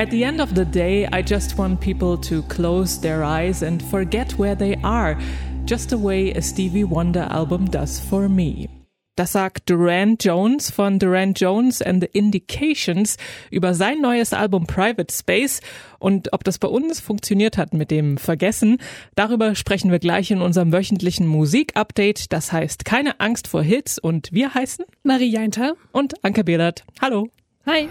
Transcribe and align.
At 0.00 0.10
the 0.10 0.24
end 0.24 0.40
of 0.40 0.54
the 0.54 0.64
day, 0.64 1.06
I 1.12 1.20
just 1.20 1.58
want 1.58 1.78
people 1.78 2.16
to 2.22 2.40
close 2.44 2.98
their 2.98 3.22
eyes 3.22 3.62
and 3.62 3.82
forget 3.82 4.32
where 4.38 4.56
they 4.56 4.76
are, 4.82 5.18
just 5.66 5.90
the 5.90 5.98
way 5.98 6.32
a 6.32 6.40
Stevie 6.40 6.84
Wonder 6.84 7.28
album 7.30 7.66
does 7.66 8.00
for 8.00 8.26
me. 8.26 8.70
Das 9.16 9.32
sagt 9.32 9.68
Durant 9.68 10.24
Jones 10.24 10.70
von 10.70 10.98
Durant 10.98 11.38
Jones 11.38 11.82
and 11.82 12.02
the 12.02 12.08
Indications 12.14 13.18
über 13.50 13.74
sein 13.74 14.00
neues 14.00 14.32
Album 14.32 14.66
Private 14.66 15.12
Space. 15.12 15.60
Und 15.98 16.32
ob 16.32 16.44
das 16.44 16.58
bei 16.58 16.68
uns 16.68 17.00
funktioniert 17.00 17.58
hat 17.58 17.74
mit 17.74 17.90
dem 17.90 18.16
Vergessen, 18.16 18.78
darüber 19.16 19.54
sprechen 19.54 19.90
wir 19.90 19.98
gleich 19.98 20.30
in 20.30 20.40
unserem 20.40 20.72
wöchentlichen 20.72 21.26
Musikupdate. 21.26 22.32
Das 22.32 22.52
heißt 22.52 22.86
keine 22.86 23.20
Angst 23.20 23.48
vor 23.48 23.62
Hits. 23.62 23.98
Und 23.98 24.32
wir 24.32 24.54
heißen 24.54 24.86
Marie 25.02 25.30
Jainter 25.30 25.74
und 25.92 26.24
Anke 26.24 26.42
Behlert. 26.42 26.84
Hallo. 27.02 27.28
Hi. 27.66 27.90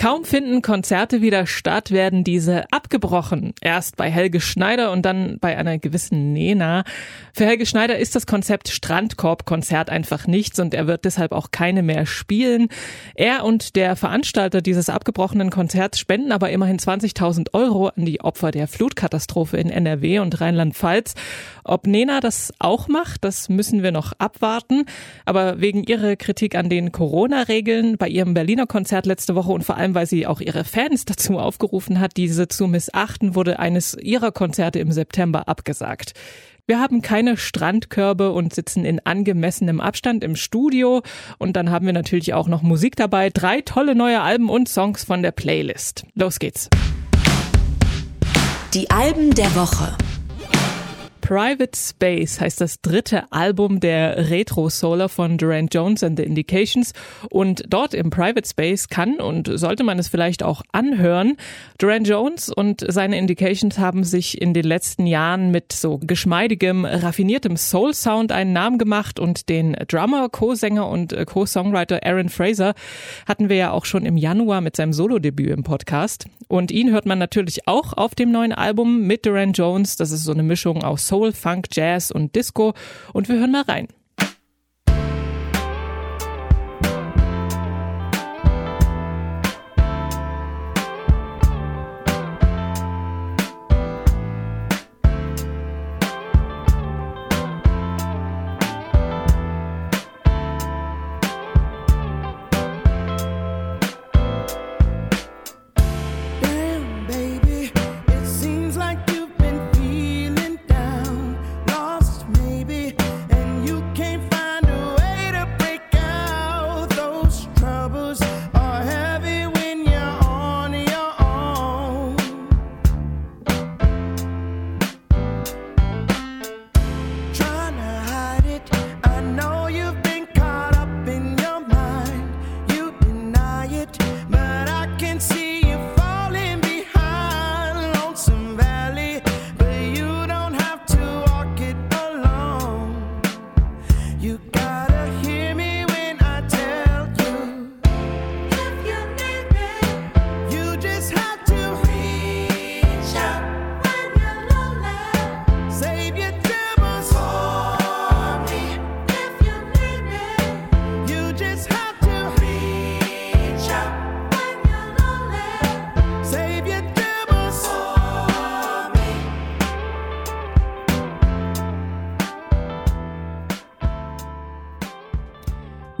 Kaum 0.00 0.24
finden 0.24 0.62
Konzerte 0.62 1.20
wieder 1.20 1.46
statt, 1.46 1.90
werden 1.90 2.24
diese 2.24 2.64
abgebrochen. 2.72 3.52
Erst 3.60 3.98
bei 3.98 4.10
Helge 4.10 4.40
Schneider 4.40 4.92
und 4.92 5.02
dann 5.02 5.36
bei 5.42 5.58
einer 5.58 5.76
gewissen 5.76 6.32
Nena. 6.32 6.84
Für 7.34 7.44
Helge 7.44 7.66
Schneider 7.66 7.98
ist 7.98 8.16
das 8.16 8.26
Konzept 8.26 8.68
Strandkorb-Konzert 8.68 9.90
einfach 9.90 10.26
nichts 10.26 10.58
und 10.58 10.72
er 10.72 10.86
wird 10.86 11.04
deshalb 11.04 11.32
auch 11.32 11.50
keine 11.50 11.82
mehr 11.82 12.06
spielen. 12.06 12.68
Er 13.14 13.44
und 13.44 13.76
der 13.76 13.94
Veranstalter 13.94 14.62
dieses 14.62 14.88
abgebrochenen 14.88 15.50
Konzerts 15.50 15.98
spenden 15.98 16.32
aber 16.32 16.48
immerhin 16.48 16.78
20.000 16.78 17.52
Euro 17.52 17.88
an 17.88 18.06
die 18.06 18.22
Opfer 18.22 18.52
der 18.52 18.68
Flutkatastrophe 18.68 19.58
in 19.58 19.68
NRW 19.68 20.20
und 20.20 20.40
Rheinland-Pfalz. 20.40 21.12
Ob 21.62 21.86
Nena 21.86 22.20
das 22.20 22.54
auch 22.58 22.88
macht, 22.88 23.22
das 23.22 23.50
müssen 23.50 23.82
wir 23.82 23.92
noch 23.92 24.14
abwarten. 24.18 24.86
Aber 25.26 25.60
wegen 25.60 25.84
ihrer 25.84 26.16
Kritik 26.16 26.54
an 26.54 26.70
den 26.70 26.90
Corona-Regeln 26.90 27.98
bei 27.98 28.08
ihrem 28.08 28.32
Berliner 28.32 28.66
Konzert 28.66 29.04
letzte 29.04 29.34
Woche 29.34 29.52
und 29.52 29.62
vor 29.62 29.76
allem 29.76 29.89
allem 29.90 29.94
weil 29.94 30.06
sie 30.06 30.26
auch 30.26 30.40
ihre 30.40 30.64
Fans 30.64 31.04
dazu 31.04 31.38
aufgerufen 31.38 32.00
hat, 32.00 32.16
diese 32.16 32.48
zu 32.48 32.66
missachten, 32.66 33.34
wurde 33.34 33.58
eines 33.58 33.96
ihrer 34.00 34.32
Konzerte 34.32 34.78
im 34.78 34.92
September 34.92 35.48
abgesagt. 35.48 36.12
Wir 36.66 36.78
haben 36.78 37.02
keine 37.02 37.36
Strandkörbe 37.36 38.30
und 38.30 38.54
sitzen 38.54 38.84
in 38.84 39.00
angemessenem 39.04 39.80
Abstand 39.80 40.22
im 40.22 40.36
Studio. 40.36 41.02
Und 41.38 41.56
dann 41.56 41.70
haben 41.70 41.84
wir 41.84 41.92
natürlich 41.92 42.32
auch 42.32 42.46
noch 42.46 42.62
Musik 42.62 42.94
dabei. 42.94 43.30
Drei 43.30 43.60
tolle 43.60 43.96
neue 43.96 44.20
Alben 44.20 44.48
und 44.48 44.68
Songs 44.68 45.02
von 45.02 45.22
der 45.22 45.32
Playlist. 45.32 46.04
Los 46.14 46.38
geht's. 46.38 46.68
Die 48.72 48.88
Alben 48.88 49.34
der 49.34 49.52
Woche. 49.56 49.96
Private 51.30 51.78
Space 51.78 52.40
heißt 52.40 52.60
das 52.60 52.80
dritte 52.80 53.30
Album 53.30 53.78
der 53.78 54.30
Retro-Solar 54.30 55.08
von 55.08 55.38
Durant 55.38 55.72
Jones 55.72 56.02
and 56.02 56.18
the 56.18 56.24
Indications. 56.24 56.92
Und 57.30 57.62
dort 57.68 57.94
im 57.94 58.10
Private 58.10 58.48
Space 58.48 58.88
kann 58.88 59.20
und 59.20 59.48
sollte 59.54 59.84
man 59.84 60.00
es 60.00 60.08
vielleicht 60.08 60.42
auch 60.42 60.62
anhören. 60.72 61.36
Durant 61.78 62.08
Jones 62.08 62.48
und 62.48 62.84
seine 62.88 63.16
Indications 63.16 63.78
haben 63.78 64.02
sich 64.02 64.42
in 64.42 64.54
den 64.54 64.64
letzten 64.64 65.06
Jahren 65.06 65.52
mit 65.52 65.72
so 65.72 65.98
geschmeidigem, 65.98 66.84
raffiniertem 66.84 67.56
Soul-Sound 67.56 68.32
einen 68.32 68.52
Namen 68.52 68.78
gemacht 68.78 69.20
und 69.20 69.48
den 69.48 69.76
Drummer, 69.86 70.30
Co-Sänger 70.30 70.88
und 70.88 71.14
Co-Songwriter 71.26 72.00
Aaron 72.04 72.28
Fraser 72.28 72.74
hatten 73.28 73.48
wir 73.48 73.54
ja 73.54 73.70
auch 73.70 73.84
schon 73.84 74.04
im 74.04 74.16
Januar 74.16 74.62
mit 74.62 74.74
seinem 74.74 74.92
Solo-Debüt 74.92 75.50
im 75.50 75.62
Podcast. 75.62 76.26
Und 76.48 76.72
ihn 76.72 76.90
hört 76.90 77.06
man 77.06 77.20
natürlich 77.20 77.68
auch 77.68 77.92
auf 77.92 78.16
dem 78.16 78.32
neuen 78.32 78.52
Album 78.52 79.06
mit 79.06 79.26
Durant 79.26 79.56
Jones. 79.56 79.96
Das 79.96 80.10
ist 80.10 80.24
so 80.24 80.32
eine 80.32 80.42
Mischung 80.42 80.82
aus 80.82 81.06
Soul 81.06 81.19
Soul, 81.20 81.32
Funk, 81.32 81.66
Jazz 81.70 82.10
und 82.10 82.34
Disco 82.34 82.72
und 83.12 83.28
wir 83.28 83.38
hören 83.38 83.52
mal 83.52 83.62
rein. 83.62 83.88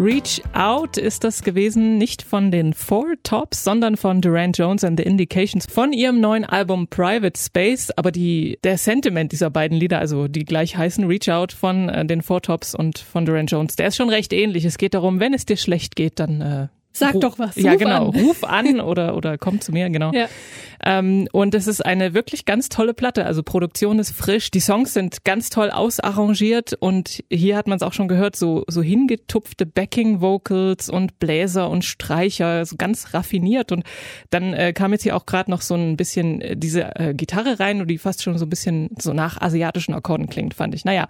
Reach 0.02 0.40
Out 0.54 0.96
ist 0.96 1.24
das 1.24 1.42
gewesen, 1.42 1.98
nicht 1.98 2.22
von 2.22 2.50
den 2.50 2.72
Four 2.72 3.16
Tops, 3.22 3.62
sondern 3.62 3.98
von 3.98 4.22
Durant 4.22 4.56
Jones 4.56 4.82
and 4.82 4.98
the 4.98 5.04
Indications 5.04 5.66
von 5.70 5.92
ihrem 5.92 6.22
neuen 6.22 6.46
Album 6.46 6.88
Private 6.88 7.38
Space. 7.38 7.90
Aber 7.90 8.10
die, 8.10 8.58
der 8.64 8.78
Sentiment 8.78 9.30
dieser 9.30 9.50
beiden 9.50 9.76
Lieder, 9.76 9.98
also 9.98 10.26
die 10.26 10.46
gleich 10.46 10.74
heißen 10.74 11.04
Reach 11.04 11.30
Out 11.30 11.52
von 11.52 11.90
äh, 11.90 12.06
den 12.06 12.22
Four 12.22 12.40
Tops 12.40 12.74
und 12.74 12.98
von 12.98 13.26
Durant 13.26 13.50
Jones, 13.50 13.76
der 13.76 13.88
ist 13.88 13.96
schon 13.96 14.08
recht 14.08 14.32
ähnlich. 14.32 14.64
Es 14.64 14.78
geht 14.78 14.94
darum, 14.94 15.20
wenn 15.20 15.34
es 15.34 15.44
dir 15.44 15.58
schlecht 15.58 15.96
geht, 15.96 16.18
dann 16.18 16.40
äh, 16.40 16.68
Sag 16.92 17.20
doch 17.20 17.38
was. 17.38 17.56
Ja, 17.56 17.76
genau. 17.76 18.08
An. 18.08 18.20
Ruf 18.20 18.44
an 18.44 18.80
oder, 18.80 19.16
oder 19.16 19.38
komm 19.38 19.60
zu 19.60 19.72
mir, 19.72 19.88
genau. 19.90 20.12
Ja. 20.12 20.26
Ähm, 20.84 21.28
und 21.32 21.54
es 21.54 21.66
ist 21.66 21.84
eine 21.84 22.14
wirklich 22.14 22.44
ganz 22.44 22.68
tolle 22.68 22.94
Platte. 22.94 23.26
Also 23.26 23.42
Produktion 23.42 23.98
ist 23.98 24.10
frisch, 24.10 24.50
die 24.50 24.60
Songs 24.60 24.94
sind 24.94 25.24
ganz 25.24 25.50
toll 25.50 25.70
ausarrangiert 25.70 26.74
und 26.80 27.22
hier 27.30 27.56
hat 27.56 27.68
man 27.68 27.76
es 27.76 27.82
auch 27.82 27.92
schon 27.92 28.08
gehört, 28.08 28.34
so, 28.34 28.64
so 28.66 28.82
hingetupfte 28.82 29.66
Backing-Vocals 29.66 30.88
und 30.88 31.18
Bläser 31.18 31.70
und 31.70 31.84
Streicher, 31.84 32.64
so 32.64 32.76
ganz 32.76 33.14
raffiniert. 33.14 33.72
Und 33.72 33.84
dann 34.30 34.52
äh, 34.52 34.72
kam 34.72 34.92
jetzt 34.92 35.02
hier 35.02 35.16
auch 35.16 35.26
gerade 35.26 35.50
noch 35.50 35.60
so 35.60 35.74
ein 35.74 35.96
bisschen 35.96 36.40
äh, 36.40 36.56
diese 36.56 36.96
äh, 36.96 37.14
Gitarre 37.14 37.60
rein, 37.60 37.86
die 37.86 37.98
fast 37.98 38.22
schon 38.22 38.36
so 38.36 38.46
ein 38.46 38.50
bisschen 38.50 38.90
so 38.98 39.12
nach 39.12 39.40
asiatischen 39.40 39.94
Akkorden 39.94 40.28
klingt, 40.28 40.54
fand 40.54 40.74
ich. 40.74 40.84
Naja, 40.84 41.06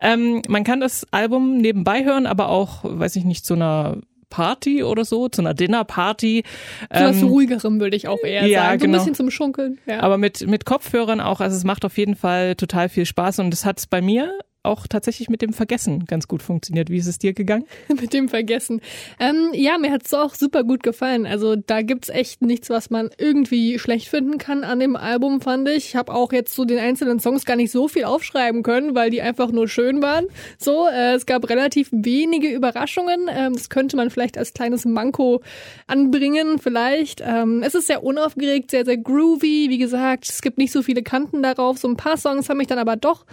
ähm, 0.00 0.42
man 0.48 0.64
kann 0.64 0.80
das 0.80 1.06
Album 1.10 1.58
nebenbei 1.58 2.04
hören, 2.04 2.26
aber 2.26 2.48
auch, 2.48 2.80
weiß 2.84 3.16
ich 3.16 3.24
nicht, 3.24 3.46
zu 3.46 3.54
einer 3.54 3.98
Party 4.32 4.82
oder 4.82 5.04
so, 5.04 5.28
zu 5.28 5.42
einer 5.42 5.52
Dinnerparty. 5.52 6.42
Zu 6.42 6.88
was 6.90 7.20
ähm, 7.20 7.28
ruhigerem 7.28 7.80
würde 7.80 7.96
ich 7.96 8.08
auch 8.08 8.22
eher 8.24 8.46
ja, 8.46 8.62
sagen. 8.62 8.80
So 8.80 8.86
genau. 8.86 8.96
ein 8.96 9.00
bisschen 9.00 9.14
zum 9.14 9.30
Schunkeln. 9.30 9.78
Ja. 9.86 10.00
Aber 10.00 10.16
mit, 10.16 10.46
mit 10.46 10.64
Kopfhörern 10.64 11.20
auch. 11.20 11.40
Also 11.40 11.56
es 11.56 11.64
macht 11.64 11.84
auf 11.84 11.98
jeden 11.98 12.16
Fall 12.16 12.56
total 12.56 12.88
viel 12.88 13.04
Spaß 13.04 13.40
und 13.40 13.52
es 13.52 13.66
hat 13.66 13.82
bei 13.90 14.00
mir 14.00 14.32
auch 14.62 14.86
tatsächlich 14.86 15.28
mit 15.28 15.42
dem 15.42 15.52
Vergessen 15.52 16.04
ganz 16.06 16.28
gut 16.28 16.42
funktioniert. 16.42 16.90
Wie 16.90 16.98
ist 16.98 17.06
es 17.06 17.18
dir 17.18 17.32
gegangen? 17.32 17.66
mit 18.00 18.12
dem 18.12 18.28
Vergessen. 18.28 18.80
Ähm, 19.18 19.50
ja, 19.52 19.78
mir 19.78 19.90
hat 19.90 20.06
es 20.06 20.14
auch 20.14 20.34
super 20.34 20.64
gut 20.64 20.82
gefallen. 20.82 21.26
Also 21.26 21.56
da 21.56 21.82
gibt's 21.82 22.08
echt 22.08 22.42
nichts, 22.42 22.70
was 22.70 22.90
man 22.90 23.10
irgendwie 23.18 23.78
schlecht 23.78 24.08
finden 24.08 24.38
kann 24.38 24.64
an 24.64 24.80
dem 24.80 24.96
Album, 24.96 25.40
fand 25.40 25.68
ich. 25.68 25.88
Ich 25.88 25.96
habe 25.96 26.14
auch 26.14 26.32
jetzt 26.32 26.54
zu 26.54 26.62
so 26.62 26.64
den 26.64 26.78
einzelnen 26.78 27.18
Songs 27.18 27.44
gar 27.44 27.56
nicht 27.56 27.72
so 27.72 27.88
viel 27.88 28.04
aufschreiben 28.04 28.62
können, 28.62 28.94
weil 28.94 29.10
die 29.10 29.22
einfach 29.22 29.50
nur 29.50 29.68
schön 29.68 30.02
waren. 30.02 30.26
So, 30.58 30.86
äh, 30.86 31.14
es 31.14 31.26
gab 31.26 31.48
relativ 31.48 31.88
wenige 31.90 32.48
Überraschungen. 32.48 33.28
Ähm, 33.28 33.54
das 33.54 33.68
könnte 33.68 33.96
man 33.96 34.10
vielleicht 34.10 34.38
als 34.38 34.54
kleines 34.54 34.84
Manko 34.84 35.42
anbringen, 35.86 36.58
vielleicht. 36.58 37.20
Ähm, 37.24 37.62
es 37.64 37.74
ist 37.74 37.88
sehr 37.88 38.04
unaufgeregt, 38.04 38.70
sehr, 38.70 38.84
sehr 38.84 38.96
groovy. 38.96 39.66
Wie 39.68 39.78
gesagt, 39.78 40.28
es 40.28 40.40
gibt 40.40 40.58
nicht 40.58 40.72
so 40.72 40.82
viele 40.82 41.02
Kanten 41.02 41.42
darauf. 41.42 41.78
So 41.78 41.88
ein 41.88 41.96
paar 41.96 42.16
Songs 42.16 42.48
haben 42.48 42.58
mich 42.58 42.68
dann 42.68 42.78
aber 42.78 42.96
doch 42.96 43.26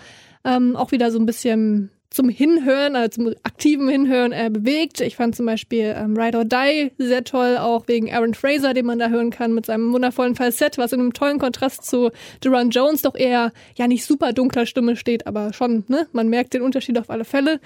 ähm, 0.44 0.76
auch 0.76 0.92
wieder 0.92 1.12
so 1.12 1.20
ein 1.20 1.26
bisschen 1.26 1.92
zum 2.12 2.28
Hinhören, 2.28 2.96
also 2.96 3.22
zum 3.22 3.34
aktiven 3.44 3.88
Hinhören 3.88 4.32
äh, 4.32 4.50
bewegt. 4.52 5.00
Ich 5.02 5.16
fand 5.16 5.36
zum 5.36 5.46
Beispiel 5.46 5.96
ähm, 5.96 6.18
Ride 6.18 6.40
or 6.40 6.46
Die 6.46 6.92
sehr 6.98 7.24
toll, 7.24 7.58
auch 7.58 7.88
wegen 7.88 8.12
Aaron 8.12 8.34
Fraser, 8.34 8.74
den 8.74 8.88
man 8.88 8.98
da 8.98 9.10
hören 9.10 9.30
kann 9.30 9.54
mit 9.54 9.68
seinem 9.68 9.94
wundervollen 9.94 10.36
Falsett, 10.36 10.78
was 10.78 10.92
in 10.92 11.00
einem 11.00 11.14
tollen 11.14 11.38
Kontrast 11.38 11.86
zu 11.86 12.10
Duran 12.42 12.72
Jones 12.72 13.04
doch 13.04 13.16
eher 13.16 13.54
ja 13.76 13.88
nicht 13.88 14.06
super 14.06 14.34
dunkler 14.34 14.66
Stimme 14.66 14.96
steht, 14.96 15.28
aber 15.28 15.54
schon, 15.54 15.84
ne? 15.88 16.08
Man 16.12 16.30
merkt 16.30 16.54
den 16.54 16.64
Unterschied 16.64 16.98
auf 16.98 17.12
alle 17.12 17.26
Fälle. 17.26 17.60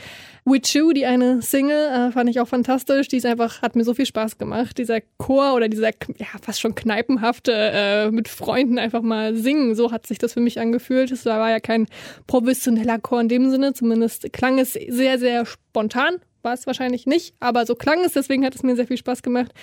With 0.45 0.73
You, 0.73 0.91
die 0.91 1.05
eine 1.05 1.41
Single, 1.41 1.87
äh, 1.87 2.11
fand 2.11 2.29
ich 2.29 2.41
auch 2.41 2.47
fantastisch. 2.47 3.07
Die 3.07 3.17
ist 3.17 3.25
einfach, 3.25 3.61
hat 3.61 3.77
mir 3.77 3.85
so 3.85 3.93
viel 3.93 4.05
Spaß 4.05 4.37
gemacht. 4.37 4.77
Dieser 4.77 4.99
Chor 5.17 5.53
oder 5.53 5.69
dieser 5.69 5.91
ja 6.17 6.27
fast 6.41 6.59
schon 6.59 6.75
kneipenhafte 6.75 7.53
äh, 7.53 8.11
mit 8.11 8.27
Freunden 8.27 8.77
einfach 8.77 9.01
mal 9.01 9.35
singen, 9.35 9.73
so 9.75 9.91
hat 9.91 10.05
sich 10.05 10.17
das 10.17 10.33
für 10.33 10.41
mich 10.41 10.59
angefühlt. 10.59 11.11
Es 11.11 11.25
war 11.25 11.49
ja 11.49 11.61
kein 11.61 11.87
professioneller 12.27 12.99
Chor 12.99 13.21
in 13.21 13.29
dem 13.29 13.49
Sinne, 13.49 13.73
zumindest 13.73 14.32
klang 14.33 14.59
es 14.59 14.73
sehr, 14.73 15.17
sehr 15.19 15.45
spontan. 15.45 16.15
War 16.41 16.53
es 16.53 16.67
wahrscheinlich 16.67 17.05
nicht, 17.05 17.35
aber 17.39 17.65
so 17.65 17.73
klang 17.73 18.03
es, 18.03 18.11
deswegen 18.11 18.45
hat 18.45 18.53
es 18.53 18.63
mir 18.63 18.75
sehr 18.75 18.87
viel 18.87 18.97
Spaß 18.97 19.23
gemacht. 19.23 19.53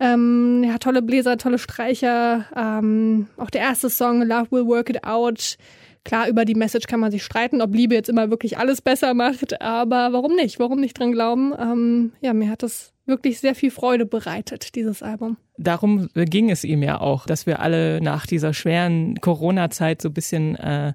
Ähm, 0.00 0.64
ja, 0.66 0.78
tolle 0.78 1.00
Bläser, 1.00 1.38
tolle 1.38 1.58
Streicher. 1.58 2.46
Ähm, 2.56 3.28
auch 3.36 3.50
der 3.50 3.60
erste 3.60 3.88
Song, 3.88 4.22
Love 4.22 4.50
Will 4.50 4.66
Work 4.66 4.90
It 4.90 5.04
Out. 5.04 5.56
Klar, 6.04 6.28
über 6.28 6.44
die 6.44 6.56
Message 6.56 6.86
kann 6.86 7.00
man 7.00 7.12
sich 7.12 7.24
streiten, 7.24 7.62
ob 7.62 7.74
Liebe 7.74 7.94
jetzt 7.94 8.08
immer 8.08 8.28
wirklich 8.30 8.58
alles 8.58 8.82
besser 8.82 9.14
macht, 9.14 9.62
aber 9.62 10.12
warum 10.12 10.34
nicht? 10.34 10.58
Warum 10.58 10.80
nicht 10.80 10.98
dran 10.98 11.12
glauben? 11.12 11.54
Ähm, 11.58 12.12
ja, 12.20 12.34
mir 12.34 12.50
hat 12.50 12.62
das 12.62 12.92
wirklich 13.06 13.40
sehr 13.40 13.54
viel 13.54 13.70
Freude 13.70 14.04
bereitet, 14.04 14.74
dieses 14.74 15.02
Album. 15.02 15.38
Darum 15.56 16.08
ging 16.14 16.50
es 16.50 16.64
ihm 16.64 16.82
ja 16.82 17.00
auch, 17.00 17.26
dass 17.26 17.46
wir 17.46 17.60
alle 17.60 18.02
nach 18.02 18.26
dieser 18.26 18.52
schweren 18.52 19.20
Corona-Zeit 19.20 20.02
so 20.02 20.10
ein 20.10 20.14
bisschen 20.14 20.56
äh, 20.56 20.92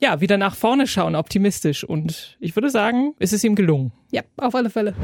ja, 0.00 0.20
wieder 0.20 0.38
nach 0.38 0.54
vorne 0.54 0.86
schauen, 0.86 1.14
optimistisch. 1.14 1.84
Und 1.84 2.36
ich 2.40 2.56
würde 2.56 2.70
sagen, 2.70 3.14
es 3.18 3.32
ist 3.32 3.44
ihm 3.44 3.54
gelungen. 3.54 3.92
Ja, 4.10 4.22
auf 4.36 4.54
alle 4.54 4.70
Fälle. 4.70 4.94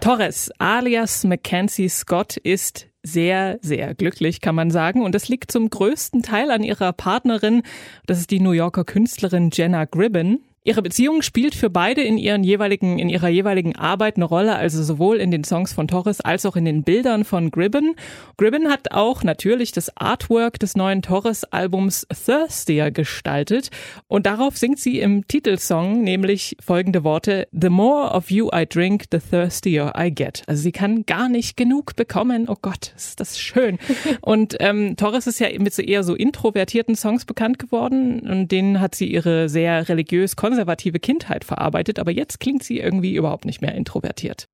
Torres 0.00 0.50
alias 0.58 1.24
Mackenzie 1.24 1.88
Scott 1.88 2.36
ist 2.38 2.88
sehr, 3.02 3.58
sehr 3.62 3.94
glücklich, 3.94 4.40
kann 4.40 4.54
man 4.54 4.70
sagen. 4.70 5.02
Und 5.02 5.14
das 5.14 5.28
liegt 5.28 5.52
zum 5.52 5.70
größten 5.70 6.22
Teil 6.22 6.50
an 6.50 6.62
ihrer 6.62 6.92
Partnerin. 6.92 7.62
Das 8.06 8.18
ist 8.18 8.30
die 8.30 8.40
New 8.40 8.52
Yorker 8.52 8.84
Künstlerin 8.84 9.50
Jenna 9.52 9.84
Gribben. 9.84 10.40
Ihre 10.66 10.82
Beziehung 10.82 11.22
spielt 11.22 11.54
für 11.54 11.70
beide 11.70 12.02
in 12.02 12.18
ihren 12.18 12.42
jeweiligen, 12.42 12.98
in 12.98 13.08
ihrer 13.08 13.28
jeweiligen 13.28 13.76
Arbeit 13.76 14.16
eine 14.16 14.24
Rolle, 14.24 14.56
also 14.56 14.82
sowohl 14.82 15.18
in 15.18 15.30
den 15.30 15.44
Songs 15.44 15.72
von 15.72 15.86
Torres 15.86 16.20
als 16.20 16.44
auch 16.44 16.56
in 16.56 16.64
den 16.64 16.82
Bildern 16.82 17.22
von 17.22 17.52
Gribben. 17.52 17.94
Gribben 18.36 18.68
hat 18.68 18.90
auch 18.90 19.22
natürlich 19.22 19.70
das 19.70 19.96
Artwork 19.96 20.58
des 20.58 20.74
neuen 20.74 21.02
Torres-Albums 21.02 22.08
Thirstier 22.08 22.90
gestaltet 22.90 23.70
und 24.08 24.26
darauf 24.26 24.56
singt 24.56 24.80
sie 24.80 24.98
im 24.98 25.28
Titelsong 25.28 26.02
nämlich 26.02 26.56
folgende 26.60 27.04
Worte: 27.04 27.46
The 27.52 27.68
more 27.68 28.10
of 28.10 28.32
you 28.32 28.50
I 28.52 28.66
drink, 28.66 29.04
the 29.12 29.20
thirstier 29.20 29.92
I 29.96 30.12
get. 30.12 30.42
Also 30.48 30.62
sie 30.62 30.72
kann 30.72 31.06
gar 31.06 31.28
nicht 31.28 31.56
genug 31.56 31.94
bekommen. 31.94 32.48
Oh 32.48 32.56
Gott, 32.60 32.92
ist 32.96 33.20
das 33.20 33.38
schön. 33.38 33.78
und 34.20 34.56
ähm, 34.58 34.96
Torres 34.96 35.28
ist 35.28 35.38
ja 35.38 35.46
mit 35.60 35.74
so 35.74 35.82
eher 35.82 36.02
so 36.02 36.16
introvertierten 36.16 36.96
Songs 36.96 37.24
bekannt 37.24 37.60
geworden 37.60 38.18
und 38.28 38.50
denen 38.50 38.80
hat 38.80 38.96
sie 38.96 39.06
ihre 39.06 39.48
sehr 39.48 39.88
religiös 39.88 40.34
konservative 40.34 40.55
Kindheit 41.00 41.44
verarbeitet, 41.44 41.98
aber 41.98 42.10
jetzt 42.10 42.40
klingt 42.40 42.62
sie 42.62 42.78
irgendwie 42.78 43.14
überhaupt 43.14 43.44
nicht 43.44 43.60
mehr 43.60 43.74
introvertiert. 43.74 44.48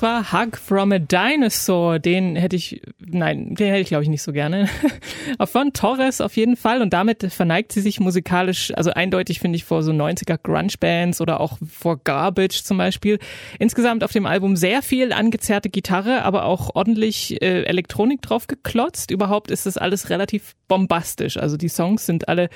Das 0.00 0.08
war 0.08 0.32
Hug 0.32 0.56
from 0.56 0.92
a 0.92 0.98
Dinosaur. 0.98 1.98
Den 1.98 2.34
hätte 2.34 2.56
ich, 2.56 2.80
nein, 2.98 3.54
den 3.54 3.68
hätte 3.68 3.80
ich 3.82 3.88
glaube 3.88 4.02
ich 4.02 4.08
nicht 4.08 4.22
so 4.22 4.32
gerne. 4.32 4.66
Von 5.44 5.74
Torres 5.74 6.22
auf 6.22 6.36
jeden 6.36 6.56
Fall. 6.56 6.80
Und 6.80 6.94
damit 6.94 7.30
verneigt 7.30 7.70
sie 7.70 7.82
sich 7.82 8.00
musikalisch, 8.00 8.72
also 8.74 8.92
eindeutig 8.92 9.40
finde 9.40 9.56
ich 9.56 9.64
vor 9.66 9.82
so 9.82 9.92
90er 9.92 10.38
Grunge-Bands 10.42 11.20
oder 11.20 11.38
auch 11.38 11.58
vor 11.70 11.98
Garbage 12.02 12.64
zum 12.64 12.78
Beispiel. 12.78 13.18
Insgesamt 13.58 14.02
auf 14.02 14.12
dem 14.12 14.24
Album 14.24 14.56
sehr 14.56 14.80
viel 14.80 15.12
angezerrte 15.12 15.68
Gitarre, 15.68 16.22
aber 16.22 16.46
auch 16.46 16.74
ordentlich 16.74 17.42
äh, 17.42 17.64
Elektronik 17.64 18.22
drauf 18.22 18.46
geklotzt. 18.46 19.10
Überhaupt 19.10 19.50
ist 19.50 19.66
das 19.66 19.76
alles 19.76 20.08
relativ 20.08 20.54
bombastisch. 20.66 21.36
Also 21.36 21.58
die 21.58 21.68
Songs 21.68 22.06
sind 22.06 22.26
alle 22.26 22.48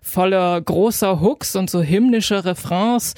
voller 0.00 0.58
großer 0.62 1.20
Hooks 1.20 1.56
und 1.56 1.68
so 1.68 1.82
hymnischer 1.82 2.46
Refrains. 2.46 3.12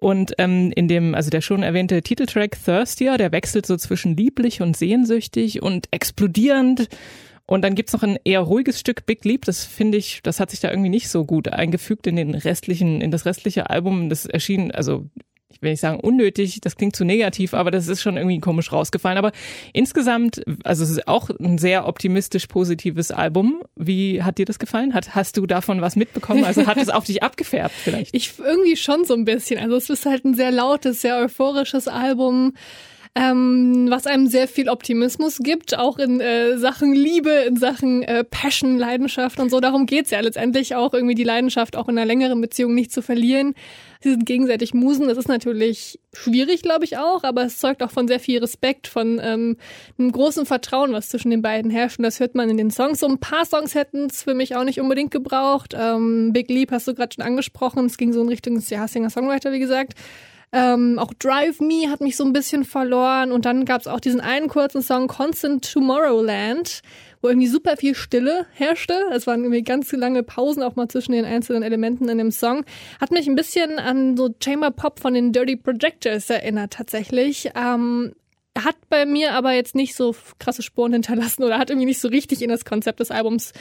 Und 0.00 0.32
ähm, 0.38 0.72
in 0.74 0.88
dem, 0.88 1.14
also 1.14 1.28
der 1.28 1.42
schon 1.42 1.62
erwähnte 1.62 2.00
Titeltrack 2.02 2.56
Thirstier, 2.64 3.18
der 3.18 3.32
wechselt 3.32 3.66
so 3.66 3.76
zwischen 3.76 4.16
lieblich 4.16 4.62
und 4.62 4.74
sehnsüchtig 4.74 5.62
und 5.62 5.88
explodierend. 5.90 6.88
Und 7.44 7.62
dann 7.62 7.74
gibt's 7.74 7.92
noch 7.92 8.02
ein 8.02 8.18
eher 8.24 8.40
ruhiges 8.40 8.80
Stück 8.80 9.04
Big 9.04 9.24
Leap, 9.24 9.44
das 9.44 9.64
finde 9.64 9.98
ich, 9.98 10.22
das 10.22 10.40
hat 10.40 10.50
sich 10.50 10.60
da 10.60 10.70
irgendwie 10.70 10.88
nicht 10.88 11.08
so 11.10 11.24
gut 11.26 11.48
eingefügt 11.48 12.06
in 12.06 12.16
den 12.16 12.34
restlichen, 12.34 13.00
in 13.00 13.10
das 13.10 13.26
restliche 13.26 13.68
Album. 13.68 14.08
Das 14.08 14.24
erschien, 14.24 14.70
also 14.70 15.10
ich 15.52 15.60
will 15.62 15.70
nicht 15.70 15.80
sagen 15.80 16.00
unnötig, 16.00 16.60
das 16.60 16.76
klingt 16.76 16.96
zu 16.96 17.04
negativ, 17.04 17.54
aber 17.54 17.70
das 17.70 17.88
ist 17.88 18.02
schon 18.02 18.16
irgendwie 18.16 18.40
komisch 18.40 18.72
rausgefallen. 18.72 19.18
Aber 19.18 19.32
insgesamt, 19.72 20.42
also 20.64 20.84
es 20.84 20.90
ist 20.90 21.08
auch 21.08 21.30
ein 21.30 21.58
sehr 21.58 21.86
optimistisch 21.86 22.46
positives 22.46 23.10
Album. 23.10 23.62
Wie 23.76 24.22
hat 24.22 24.38
dir 24.38 24.46
das 24.46 24.58
gefallen? 24.58 24.94
Hat, 24.94 25.14
hast 25.14 25.36
du 25.36 25.46
davon 25.46 25.80
was 25.80 25.96
mitbekommen? 25.96 26.44
Also 26.44 26.66
hat 26.66 26.78
es 26.78 26.88
auf 26.90 27.04
dich 27.04 27.22
abgefärbt 27.22 27.74
vielleicht? 27.74 28.14
Ich 28.14 28.38
irgendwie 28.38 28.76
schon 28.76 29.04
so 29.04 29.14
ein 29.14 29.24
bisschen. 29.24 29.60
Also 29.60 29.76
es 29.76 29.90
ist 29.90 30.06
halt 30.06 30.24
ein 30.24 30.34
sehr 30.34 30.50
lautes, 30.50 31.00
sehr 31.00 31.18
euphorisches 31.18 31.88
Album 31.88 32.54
ähm, 33.16 33.86
was 33.90 34.06
einem 34.06 34.28
sehr 34.28 34.46
viel 34.46 34.68
Optimismus 34.68 35.38
gibt, 35.38 35.76
auch 35.76 35.98
in 35.98 36.20
äh, 36.20 36.56
Sachen 36.58 36.94
Liebe, 36.94 37.30
in 37.30 37.56
Sachen 37.56 38.02
äh, 38.02 38.22
Passion, 38.22 38.78
Leidenschaft 38.78 39.40
und 39.40 39.50
so. 39.50 39.58
Darum 39.58 39.86
geht's 39.86 40.10
ja 40.10 40.20
letztendlich 40.20 40.76
auch, 40.76 40.94
irgendwie 40.94 41.16
die 41.16 41.24
Leidenschaft 41.24 41.76
auch 41.76 41.88
in 41.88 41.98
einer 41.98 42.06
längeren 42.06 42.40
Beziehung 42.40 42.74
nicht 42.74 42.92
zu 42.92 43.02
verlieren. 43.02 43.54
Sie 44.02 44.10
sind 44.10 44.24
gegenseitig 44.24 44.72
Musen. 44.72 45.08
Das 45.08 45.18
ist 45.18 45.28
natürlich 45.28 46.00
schwierig, 46.14 46.62
glaube 46.62 46.84
ich 46.84 46.96
auch, 46.96 47.22
aber 47.22 47.44
es 47.44 47.58
zeugt 47.58 47.82
auch 47.82 47.90
von 47.90 48.08
sehr 48.08 48.18
viel 48.18 48.38
Respekt, 48.38 48.86
von 48.86 49.20
ähm, 49.22 49.58
einem 49.98 50.10
großen 50.10 50.46
Vertrauen, 50.46 50.92
was 50.92 51.10
zwischen 51.10 51.30
den 51.30 51.42
beiden 51.42 51.70
herrscht. 51.70 51.98
Und 51.98 52.04
das 52.04 52.18
hört 52.18 52.34
man 52.34 52.48
in 52.48 52.56
den 52.56 52.70
Songs. 52.70 53.00
So 53.00 53.06
ein 53.06 53.18
paar 53.18 53.44
Songs 53.44 53.74
hätten 53.74 54.06
es 54.06 54.22
für 54.22 54.34
mich 54.34 54.56
auch 54.56 54.64
nicht 54.64 54.80
unbedingt 54.80 55.10
gebraucht. 55.10 55.74
Ähm, 55.78 56.32
Big 56.32 56.48
Leap 56.48 56.72
hast 56.72 56.88
du 56.88 56.94
gerade 56.94 57.14
schon 57.14 57.24
angesprochen. 57.24 57.84
Es 57.84 57.98
ging 57.98 58.12
so 58.12 58.22
in 58.22 58.28
Richtung 58.28 58.58
ja, 58.58 58.88
Singer-Songwriter, 58.88 59.52
wie 59.52 59.60
gesagt. 59.60 59.94
Ähm, 60.52 60.98
auch 60.98 61.12
Drive 61.14 61.60
Me 61.60 61.88
hat 61.90 62.00
mich 62.00 62.16
so 62.16 62.24
ein 62.24 62.32
bisschen 62.32 62.64
verloren. 62.64 63.32
Und 63.32 63.44
dann 63.44 63.64
gab 63.64 63.82
es 63.82 63.86
auch 63.86 64.00
diesen 64.00 64.20
einen 64.20 64.48
kurzen 64.48 64.82
Song 64.82 65.08
Constant 65.08 65.70
Tomorrowland, 65.70 66.80
wo 67.22 67.28
irgendwie 67.28 67.48
super 67.48 67.76
viel 67.76 67.94
Stille 67.94 68.46
herrschte. 68.52 68.94
Es 69.12 69.26
waren 69.26 69.42
irgendwie 69.42 69.62
ganz 69.62 69.92
lange 69.92 70.22
Pausen 70.22 70.62
auch 70.62 70.76
mal 70.76 70.88
zwischen 70.88 71.12
den 71.12 71.24
einzelnen 71.24 71.62
Elementen 71.62 72.08
in 72.08 72.18
dem 72.18 72.30
Song. 72.30 72.64
Hat 73.00 73.10
mich 73.10 73.28
ein 73.28 73.34
bisschen 73.34 73.78
an 73.78 74.16
so 74.16 74.30
Chamber 74.42 74.70
Pop 74.70 75.00
von 75.00 75.14
den 75.14 75.32
Dirty 75.32 75.56
Projectors 75.56 76.30
erinnert 76.30 76.72
tatsächlich. 76.72 77.50
Ähm, 77.54 78.14
hat 78.58 78.76
bei 78.88 79.06
mir 79.06 79.32
aber 79.34 79.52
jetzt 79.52 79.74
nicht 79.74 79.94
so 79.94 80.14
krasse 80.38 80.62
Spuren 80.62 80.92
hinterlassen 80.92 81.44
oder 81.44 81.58
hat 81.58 81.70
irgendwie 81.70 81.86
nicht 81.86 82.00
so 82.00 82.08
richtig 82.08 82.42
in 82.42 82.50
das 82.50 82.64
Konzept 82.64 83.00
des 83.00 83.10
Albums 83.10 83.52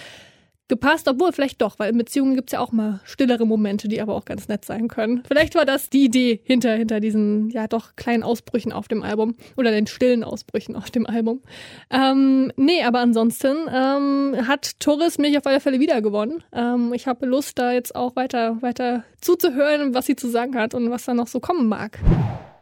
gepasst, 0.69 1.07
obwohl 1.07 1.33
vielleicht 1.33 1.61
doch, 1.61 1.77
weil 1.79 1.91
in 1.91 1.97
Beziehungen 1.97 2.35
gibt's 2.35 2.53
ja 2.53 2.59
auch 2.61 2.71
mal 2.71 3.01
stillere 3.03 3.45
Momente, 3.45 3.87
die 3.89 4.01
aber 4.01 4.15
auch 4.15 4.23
ganz 4.23 4.47
nett 4.47 4.63
sein 4.63 4.87
können. 4.87 5.23
Vielleicht 5.27 5.55
war 5.55 5.65
das 5.65 5.89
die 5.89 6.05
Idee 6.05 6.39
hinter, 6.43 6.73
hinter 6.75 6.99
diesen, 6.99 7.49
ja 7.49 7.67
doch, 7.67 7.95
kleinen 7.95 8.23
Ausbrüchen 8.23 8.71
auf 8.71 8.87
dem 8.87 9.03
Album 9.03 9.35
oder 9.57 9.71
den 9.71 9.87
stillen 9.87 10.23
Ausbrüchen 10.23 10.75
auf 10.75 10.91
dem 10.91 11.05
Album. 11.05 11.41
Ähm, 11.89 12.51
nee, 12.55 12.83
aber 12.83 12.99
ansonsten 12.99 13.57
ähm, 13.69 14.47
hat 14.47 14.79
Torres 14.79 15.17
mich 15.17 15.37
auf 15.37 15.45
alle 15.45 15.59
Fälle 15.59 15.79
wieder 15.79 16.01
gewonnen. 16.01 16.43
Ähm, 16.53 16.93
ich 16.93 17.07
habe 17.07 17.25
Lust, 17.25 17.59
da 17.59 17.73
jetzt 17.73 17.95
auch 17.95 18.15
weiter, 18.15 18.61
weiter 18.61 19.03
zuzuhören, 19.19 19.93
was 19.93 20.05
sie 20.05 20.15
zu 20.15 20.29
sagen 20.29 20.55
hat 20.55 20.73
und 20.73 20.91
was 20.91 21.05
da 21.05 21.13
noch 21.13 21.27
so 21.27 21.39
kommen 21.39 21.67
mag. 21.67 21.99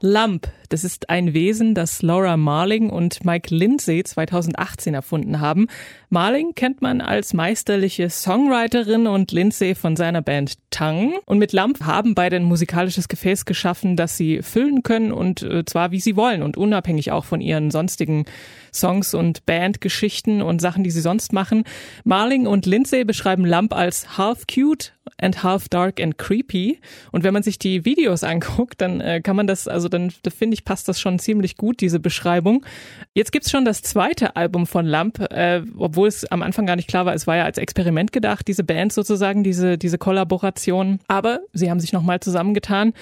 Lump, 0.02 0.48
das 0.70 0.84
ist 0.84 1.10
ein 1.10 1.34
Wesen, 1.34 1.74
das 1.74 2.02
Laura 2.02 2.38
Marling 2.38 2.90
und 2.90 3.26
Mike 3.26 3.54
Lindsay 3.54 4.04
2018 4.04 4.94
erfunden 4.94 5.40
haben. 5.40 5.68
Marling 6.10 6.54
kennt 6.54 6.82
man 6.82 7.02
als 7.02 7.34
meisterliche 7.34 8.10
Songwriterin 8.10 9.08
und 9.08 9.32
Lindsay 9.32 9.74
von 9.76 9.96
seiner 9.96 10.22
Band 10.22 10.56
Tongue. 10.70 11.20
Und 11.26 11.40
mit 11.40 11.54
Lump 11.54 11.84
haben 11.84 12.14
beide 12.14 12.36
ein 12.36 12.44
musikalisches 12.44 13.08
Gefäß 13.08 13.46
geschaffen, 13.46 13.96
das 13.96 14.18
sie 14.18 14.42
füllen 14.44 14.84
können 14.84 15.12
und 15.12 15.42
äh, 15.42 15.66
zwar 15.66 15.92
wie 15.92 16.00
sie 16.00 16.16
wollen 16.16 16.44
und 16.44 16.58
unabhängig 16.58 17.12
auch 17.12 17.26
von 17.26 17.42
ihren 17.42 17.72
sonstigen 17.72 18.26
Songs 18.74 19.14
und 19.14 19.46
Bandgeschichten 19.46 20.42
und 20.42 20.62
Sachen, 20.62 20.84
die 20.84 20.92
sie 20.92 21.02
sonst 21.02 21.34
machen. 21.34 21.64
Marling 22.04 22.46
und 22.46 22.66
Lindsay 22.66 23.04
beschreiben 23.04 23.46
Lump 23.46 23.74
als 23.74 24.18
half 24.18 24.46
cute 24.46 24.94
and 25.18 25.44
half 25.44 25.70
dark 25.70 26.02
and 26.02 26.18
creepy. 26.18 26.80
Und 27.12 27.24
wenn 27.24 27.34
man 27.34 27.44
sich 27.44 27.60
die 27.60 27.86
Videos 27.86 28.24
anguckt, 28.24 28.82
dann 28.82 29.02
äh, 29.02 29.22
kann 29.22 29.36
man 29.36 29.48
das, 29.48 29.68
also 29.68 29.90
dann 29.90 30.14
da 30.24 30.32
finde 30.32 30.56
ich, 30.56 30.66
passt 30.66 30.88
das 30.88 31.00
schon 31.00 31.20
ziemlich 31.20 31.58
gut, 31.58 31.82
diese 31.82 32.00
Beschreibung. 32.00 32.66
Jetzt 33.14 33.32
gibt's 33.32 33.52
schon 33.52 33.66
das 33.66 33.82
zweite 33.82 34.36
Album 34.36 34.68
von 34.68 34.86
Lump, 34.86 35.20
äh, 35.32 35.62
obwohl 35.78 36.08
es 36.08 36.26
am 36.26 36.42
Anfang 36.42 36.66
gar 36.66 36.76
nicht 36.76 36.88
klar 36.88 37.06
war, 37.06 37.14
es 37.14 37.28
war 37.28 37.38
ja 37.38 37.46
als 37.46 37.58
Experiment 37.58 38.12
gedacht, 38.12 38.48
diese 38.48 38.64
Band 38.64 38.94
sozusagen, 38.94 39.44
diese, 39.44 39.78
diese 39.78 39.98
Kollaboration. 39.98 41.00
Aber 41.08 41.40
sie 41.54 41.70
haben 41.70 41.80
sich 41.80 41.94
nochmal 41.94 42.20
zusammengetan 42.20 42.94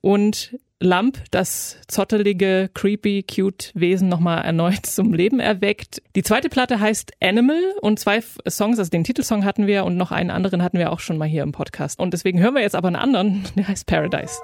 und 0.00 0.56
Lump, 0.80 1.18
das 1.30 1.78
zottelige, 1.88 2.70
creepy, 2.74 3.22
cute 3.22 3.70
Wesen 3.74 4.08
nochmal 4.08 4.44
erneut 4.44 4.80
zum 4.86 5.14
Leben 5.14 5.40
erweckt. 5.40 6.02
Die 6.14 6.22
zweite 6.22 6.48
Platte 6.48 6.80
heißt 6.80 7.12
Animal 7.22 7.60
und 7.80 7.98
zwei 7.98 8.20
Songs, 8.48 8.78
also 8.78 8.90
den 8.90 9.04
Titelsong 9.04 9.44
hatten 9.44 9.66
wir 9.66 9.84
und 9.84 9.96
noch 9.96 10.12
einen 10.12 10.30
anderen 10.30 10.62
hatten 10.62 10.78
wir 10.78 10.92
auch 10.92 11.00
schon 11.00 11.16
mal 11.16 11.28
hier 11.28 11.42
im 11.42 11.52
Podcast. 11.52 11.98
Und 11.98 12.12
deswegen 12.12 12.40
hören 12.40 12.54
wir 12.54 12.62
jetzt 12.62 12.76
aber 12.76 12.88
einen 12.88 12.96
anderen, 12.96 13.44
der 13.56 13.68
heißt 13.68 13.86
Paradise. 13.86 14.38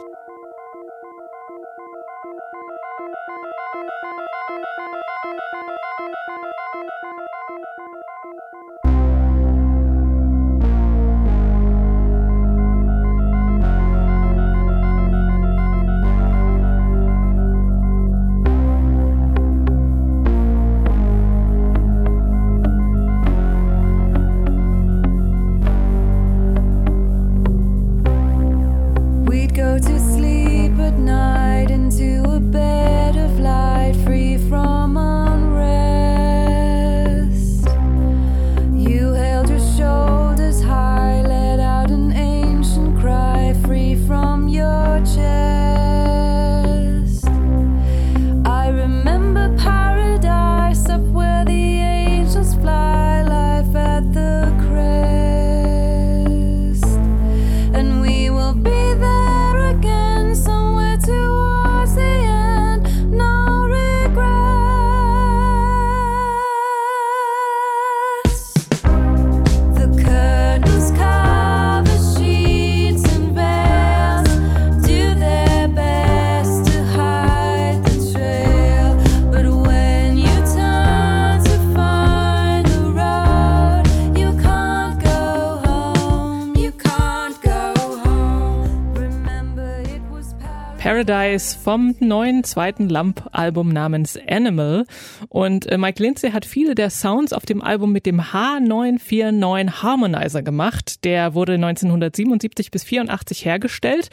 Paradise 90.93 91.57
vom 91.59 91.95
neuen 92.01 92.45
zweiten 92.45 92.91
Lamp-Album 92.91 93.71
namens 93.71 94.19
Animal. 94.29 94.85
Und 95.31 95.65
äh, 95.65 95.79
Mike 95.79 96.03
Lindsay 96.03 96.33
hat 96.33 96.45
viele 96.45 96.75
der 96.75 96.91
Sounds 96.91 97.33
auf 97.33 97.47
dem 97.47 97.63
Album 97.63 97.93
mit 97.93 98.05
dem 98.05 98.21
H949 98.21 99.83
Harmonizer 99.83 100.43
gemacht. 100.43 101.03
Der 101.05 101.33
wurde 101.33 101.55
1977 101.55 102.71
bis 102.71 102.85
84 102.85 103.43
hergestellt 103.43 104.11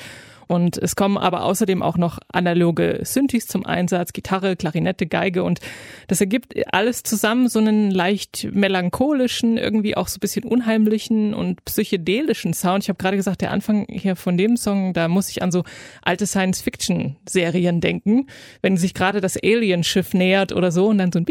und 0.49 0.77
es 0.79 0.95
kommen 0.95 1.17
aber 1.17 1.43
außerdem 1.43 1.83
auch 1.83 1.95
noch 1.95 2.17
analoge 2.33 3.01
Synthes 3.03 3.45
zum 3.45 3.67
Einsatz, 3.67 4.13
Gitarre, 4.13 4.55
Klarinette, 4.55 5.05
Geige 5.05 5.43
und 5.43 5.59
das 6.07 6.21
ergibt 6.21 6.55
alles 6.73 7.03
zusammen 7.03 7.47
so 7.49 7.59
einen 7.59 7.91
leicht 7.91 8.47
melancholischen, 8.51 9.57
irgendwie 9.57 9.95
auch 9.95 10.07
so 10.07 10.17
ein 10.17 10.21
bisschen 10.21 10.45
unheimlichen 10.45 11.35
und 11.35 11.63
psychedelischen 11.65 12.55
Sound. 12.55 12.83
Ich 12.83 12.89
habe 12.89 12.97
gerade 12.97 13.15
gesagt, 13.15 13.41
der 13.41 13.51
Anfang 13.51 13.85
hier 13.89 14.15
von 14.15 14.37
dem 14.37 14.57
Song, 14.57 14.93
da 14.93 15.07
muss 15.07 15.29
ich 15.29 15.43
an 15.43 15.51
so 15.51 15.63
alte 16.01 16.25
Science-Fiction-Serien 16.25 17.79
denken, 17.79 18.25
wenn 18.63 18.75
sich 18.75 18.95
gerade 18.95 19.21
das 19.21 19.37
Alien-Schiff 19.37 20.15
nähert 20.15 20.51
oder 20.51 20.71
so 20.71 20.87
und 20.87 20.97
dann 20.97 21.11
so 21.11 21.19
ein 21.19 21.25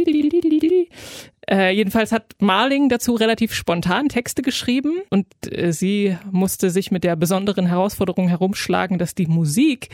äh, 1.51 1.71
jedenfalls 1.71 2.13
hat 2.13 2.35
Marling 2.41 2.89
dazu 2.89 3.15
relativ 3.15 3.55
spontan 3.55 4.09
Texte 4.09 4.43
geschrieben 4.43 5.01
und 5.11 5.27
äh, 5.51 5.73
sie 5.73 6.17
musste 6.31 6.71
sich 6.71 6.91
mit 6.91 7.05
der 7.05 7.17
besonderen 7.17 7.67
Herausforderung 7.67 8.29
herumschlagen, 8.29 8.99
dass 8.99 9.15
die 9.15 9.27
Musik 9.27 9.89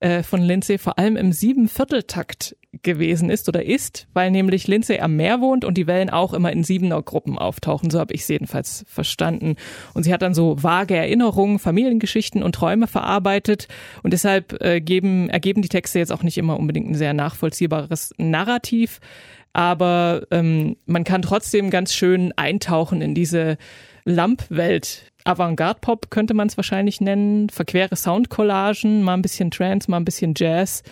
äh, 0.00 0.22
von 0.22 0.42
Lindsay 0.42 0.78
vor 0.78 0.98
allem 0.98 1.16
im 1.16 1.32
Siebenvierteltakt 1.32 2.56
gewesen 2.82 3.30
ist 3.30 3.48
oder 3.48 3.64
ist, 3.64 4.06
weil 4.12 4.30
nämlich 4.30 4.66
Lindsay 4.66 5.00
am 5.00 5.16
Meer 5.16 5.40
wohnt 5.40 5.64
und 5.64 5.78
die 5.78 5.86
Wellen 5.86 6.10
auch 6.10 6.34
immer 6.34 6.52
in 6.52 6.62
Siebener-Gruppen 6.62 7.38
auftauchen. 7.38 7.90
So 7.90 8.00
habe 8.00 8.12
ich 8.12 8.22
es 8.22 8.28
jedenfalls 8.28 8.84
verstanden. 8.88 9.56
Und 9.94 10.02
sie 10.02 10.12
hat 10.12 10.22
dann 10.22 10.34
so 10.34 10.62
vage 10.62 10.96
Erinnerungen, 10.96 11.58
Familiengeschichten 11.58 12.42
und 12.42 12.54
Träume 12.54 12.86
verarbeitet 12.86 13.68
und 14.02 14.12
deshalb 14.12 14.60
äh, 14.60 14.80
geben, 14.80 15.30
ergeben 15.30 15.62
die 15.62 15.68
Texte 15.68 15.98
jetzt 15.98 16.12
auch 16.12 16.22
nicht 16.22 16.38
immer 16.38 16.58
unbedingt 16.58 16.90
ein 16.90 16.96
sehr 16.96 17.14
nachvollziehbares 17.14 18.12
Narrativ 18.18 19.00
aber 19.54 20.26
ähm, 20.30 20.76
man 20.84 21.04
kann 21.04 21.22
trotzdem 21.22 21.70
ganz 21.70 21.94
schön 21.94 22.32
eintauchen 22.36 23.00
in 23.00 23.14
diese 23.14 23.56
Lamp-Welt. 24.04 25.12
Avantgarde-Pop 25.24 26.10
könnte 26.10 26.34
man 26.34 26.48
es 26.48 26.58
wahrscheinlich 26.58 27.00
nennen, 27.00 27.48
verquere 27.48 27.96
Soundcollagen, 27.96 29.02
mal 29.02 29.14
ein 29.14 29.22
bisschen 29.22 29.50
Trance, 29.50 29.90
mal 29.90 29.96
ein 29.96 30.04
bisschen 30.04 30.34
Jazz. 30.36 30.82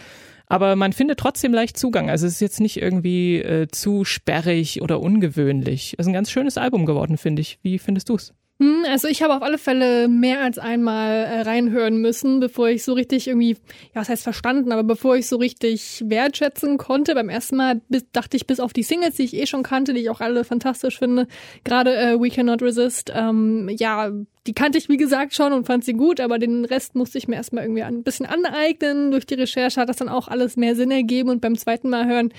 Aber 0.47 0.77
man 0.77 0.93
findet 0.93 1.19
trotzdem 1.19 1.53
leicht 1.53 1.77
Zugang. 1.77 2.09
Also 2.09 2.27
es 2.27 2.35
ist 2.35 2.41
jetzt 2.41 2.61
nicht 2.61 2.81
irgendwie 2.81 3.39
äh, 3.39 3.69
zu 3.69 4.05
sperrig 4.05 4.81
oder 4.81 5.01
ungewöhnlich. 5.01 5.95
Es 5.99 6.05
ist 6.05 6.09
ein 6.09 6.15
ganz 6.15 6.31
schönes 6.31 6.57
Album 6.57 6.87
geworden, 6.87 7.19
finde 7.19 7.43
ich. 7.43 7.59
Wie 7.63 7.79
findest 7.79 8.09
du 8.09 8.15
es? 8.15 8.33
Hm, 8.63 8.85
also 8.89 9.09
ich 9.09 9.25
habe 9.25 9.35
auf 9.35 9.43
alle 9.43 9.59
Fälle 9.59 10.07
mehr 10.07 10.41
als 10.41 10.57
einmal 10.57 11.25
äh, 11.25 11.41
reinhören 11.41 11.97
müssen, 11.97 12.39
bevor 12.39 12.69
ich 12.69 12.85
so 12.85 12.93
richtig 12.93 13.27
irgendwie, 13.27 13.57
ja, 13.93 14.01
was 14.01 14.09
heißt 14.09 14.23
verstanden, 14.23 14.71
aber 14.71 14.85
bevor 14.85 15.17
ich 15.17 15.27
so 15.27 15.35
richtig 15.37 16.05
wertschätzen 16.07 16.79
konnte. 16.79 17.17
Beim 17.17 17.29
ersten 17.29 17.57
Mal 17.57 17.81
bis, 17.89 18.05
dachte 18.13 18.37
ich 18.37 18.47
bis 18.47 18.61
auf 18.61 18.73
die 18.73 18.85
Singles, 18.85 19.17
die 19.17 19.25
ich 19.25 19.35
eh 19.35 19.47
schon 19.47 19.65
kannte, 19.65 19.95
die 19.95 20.03
ich 20.03 20.11
auch 20.11 20.21
alle 20.21 20.45
fantastisch 20.45 21.01
finde, 21.01 21.27
gerade 21.65 21.97
äh, 21.97 22.21
We 22.21 22.31
Cannot 22.31 22.63
Resist, 22.63 23.13
ähm, 23.13 23.69
ja, 23.69 24.13
die 24.47 24.55
kannte 24.55 24.79
ich 24.79 24.89
wie 24.89 24.97
gesagt 24.97 25.35
schon 25.35 25.53
und 25.53 25.67
fand 25.67 25.85
sie 25.85 25.95
gut, 25.95 26.21
aber 26.21 26.39
den 26.39 26.65
Rest 26.65 26.95
musste 26.95 27.19
ich 27.19 27.27
mir 27.27 27.37
erstmal 27.37 27.65
irgendwie 27.65 27.83
ein 27.83 28.05
bisschen 28.05 28.27
aneignen. 28.27 29.11
Durch 29.11 29.27
die 29.27 29.35
Recherche 29.35 29.81
hat 29.81 29.89
das 29.89 29.97
dann 29.97 30.09
auch 30.09 30.29
alles 30.29 30.57
mehr 30.57 30.77
Sinn 30.77 30.93
ergeben 30.93 31.31
und 31.31 31.41
beim 31.41 31.57
zweiten 31.57 31.91
Mal 31.91 32.07
hören 32.07 32.33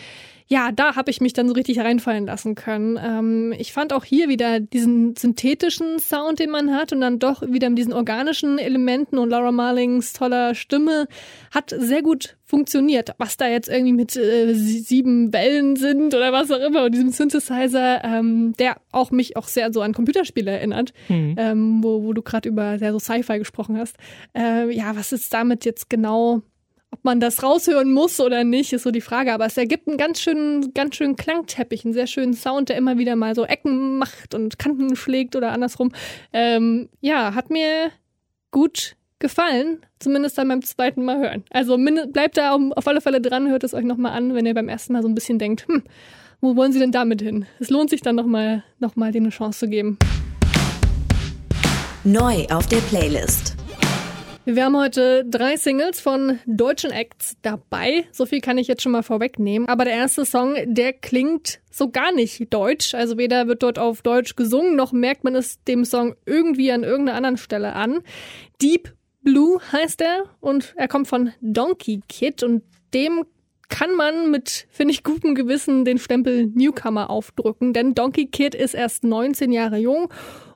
ja, 0.54 0.72
da 0.72 0.96
habe 0.96 1.10
ich 1.10 1.20
mich 1.20 1.34
dann 1.34 1.48
so 1.48 1.56
richtig 1.56 1.80
reinfallen 1.80 2.28
lassen 2.28 2.54
können. 2.54 3.00
Ähm, 3.04 3.56
ich 3.58 3.74
fand 3.74 3.92
auch 3.92 4.04
hier 4.04 4.30
wieder 4.30 4.60
diesen 4.60 5.16
synthetischen 5.16 5.98
Sound, 5.98 6.38
den 6.38 6.52
man 6.52 6.72
hat 6.72 6.94
und 6.94 7.02
dann 7.02 7.18
doch 7.18 7.42
wieder 7.42 7.70
mit 7.70 7.80
diesen 7.80 7.92
organischen 7.92 8.60
Elementen 8.60 9.18
und 9.18 9.32
Laura 9.32 9.52
Marlings 9.52 10.14
toller 10.14 10.54
Stimme 10.54 11.08
hat 11.50 11.74
sehr 11.76 12.04
gut 12.04 12.38
funktioniert. 12.46 13.16
Was 13.18 13.36
da 13.36 13.48
jetzt 13.48 13.68
irgendwie 13.68 13.94
mit 13.94 14.16
äh, 14.16 14.54
sieben 14.54 15.34
Wellen 15.34 15.76
sind 15.76 16.14
oder 16.14 16.32
was 16.32 16.52
auch 16.52 16.60
immer 16.60 16.84
und 16.84 16.94
diesem 16.94 17.10
Synthesizer, 17.10 18.04
ähm, 18.04 18.54
der 18.60 18.78
auch 18.92 19.10
mich 19.10 19.36
auch 19.36 19.48
sehr 19.48 19.74
so 19.74 19.82
an 19.82 19.94
Computerspiele 19.94 20.52
erinnert, 20.52 20.94
mhm. 21.10 21.34
ähm, 21.40 21.84
wo, 21.84 22.04
wo 22.04 22.14
du 22.14 22.22
gerade 22.22 22.48
über 22.48 22.78
sehr 22.78 22.92
so 22.92 23.00
Sci-Fi 23.00 23.40
gesprochen 23.40 23.76
hast. 23.80 23.96
Äh, 24.38 24.70
ja, 24.70 24.96
was 24.96 25.14
ist 25.14 25.34
damit 25.34 25.66
jetzt 25.66 25.90
genau 25.90 26.44
ob 26.94 27.04
man 27.04 27.20
das 27.20 27.42
raushören 27.42 27.92
muss 27.92 28.20
oder 28.20 28.44
nicht, 28.44 28.72
ist 28.72 28.84
so 28.84 28.92
die 28.92 29.02
Frage. 29.02 29.34
Aber 29.34 29.48
es 29.48 29.58
ergibt 29.58 29.88
einen 29.88 29.98
ganz 29.98 30.22
schönen, 30.22 30.76
ganz 30.76 30.96
schönen 30.96 31.16
Klangteppich, 31.16 31.84
einen 31.84 31.94
sehr 31.94 32.06
schönen 32.06 32.36
Sound, 32.36 32.70
der 32.70 32.78
immer 32.78 33.00
wieder 33.00 33.16
mal 33.16 33.34
so 33.34 33.46
Ecken 33.46 33.98
macht 33.98 34.36
und 34.36 34.60
Kanten 34.60 34.96
schlägt 34.96 35.36
oder 35.36 35.52
andersrum. 35.52 35.92
Ähm, 36.32 36.90
ja, 37.02 37.34
hat 37.34 37.50
mir 37.50 37.90
gut 38.52 38.96
gefallen, 39.18 39.80
zumindest 40.00 40.38
dann 40.38 40.50
beim 40.50 40.62
zweiten 40.62 41.04
Mal 41.04 41.18
hören. 41.18 41.44
Also 41.50 41.78
bleibt 41.78 42.38
da 42.38 42.54
auf 42.54 42.88
alle 42.88 43.02
Fälle 43.02 43.22
dran, 43.22 43.50
hört 43.50 43.64
es 43.64 43.74
euch 43.74 43.86
nochmal 43.86 44.12
an, 44.12 44.36
wenn 44.36 44.46
ihr 44.46 44.54
beim 44.54 44.70
ersten 44.70 44.94
Mal 44.94 45.02
so 45.02 45.08
ein 45.08 45.16
bisschen 45.16 45.40
denkt, 45.40 45.68
hm, 45.68 45.82
wo 46.42 46.56
wollen 46.56 46.74
sie 46.74 46.80
denn 46.80 46.92
damit 46.92 47.24
hin? 47.24 47.48
Es 47.60 47.72
lohnt 47.72 47.90
sich 47.90 48.02
dann 48.02 48.16
nochmal 48.16 48.64
noch 48.78 48.96
mal 48.96 49.12
denen 49.12 49.28
eine 49.28 49.34
Chance 49.34 49.60
zu 49.62 49.68
geben. 49.68 49.98
Neu 52.04 52.46
auf 52.52 52.68
der 52.68 52.78
Playlist. 52.90 53.63
Wir 54.46 54.66
haben 54.66 54.76
heute 54.76 55.24
drei 55.24 55.56
Singles 55.56 56.02
von 56.02 56.38
deutschen 56.46 56.92
Acts 56.92 57.38
dabei. 57.44 58.04
So 58.12 58.26
viel 58.26 58.42
kann 58.42 58.58
ich 58.58 58.68
jetzt 58.68 58.82
schon 58.82 58.92
mal 58.92 59.02
vorwegnehmen. 59.02 59.70
Aber 59.70 59.86
der 59.86 59.94
erste 59.94 60.26
Song, 60.26 60.56
der 60.66 60.92
klingt 60.92 61.62
so 61.72 61.90
gar 61.90 62.12
nicht 62.14 62.54
deutsch. 62.54 62.94
Also 62.94 63.18
weder 63.18 63.48
wird 63.48 63.64
dort 63.64 63.80
auf 63.80 64.02
Deutsch 64.02 64.36
gesungen, 64.36 64.76
noch 64.76 64.92
merkt 64.92 65.24
man 65.24 65.36
es 65.36 65.64
dem 65.64 65.86
Song 65.86 66.16
irgendwie 66.26 66.74
an 66.74 66.84
irgendeiner 66.84 67.16
anderen 67.16 67.38
Stelle 67.38 67.72
an. 67.72 68.02
Deep 68.62 68.94
Blue 69.22 69.62
heißt 69.72 70.02
er 70.02 70.26
und 70.42 70.74
er 70.76 70.90
kommt 70.90 71.08
von 71.08 71.32
Donkey 71.40 72.02
Kid 72.10 72.44
und 72.44 72.64
dem 72.94 73.24
kann 73.70 73.96
man 73.96 74.30
mit, 74.30 74.68
finde 74.70 74.94
ich, 74.94 75.04
gutem 75.04 75.36
Gewissen 75.36 75.86
den 75.86 75.98
Stempel 75.98 76.48
Newcomer 76.48 77.10
aufdrücken, 77.10 77.72
denn 77.72 77.96
Donkey 77.96 78.28
Kid 78.28 78.56
ist 78.56 78.74
erst 78.74 79.06
19 79.06 79.54
Jahre 79.54 79.78
jung 79.78 80.10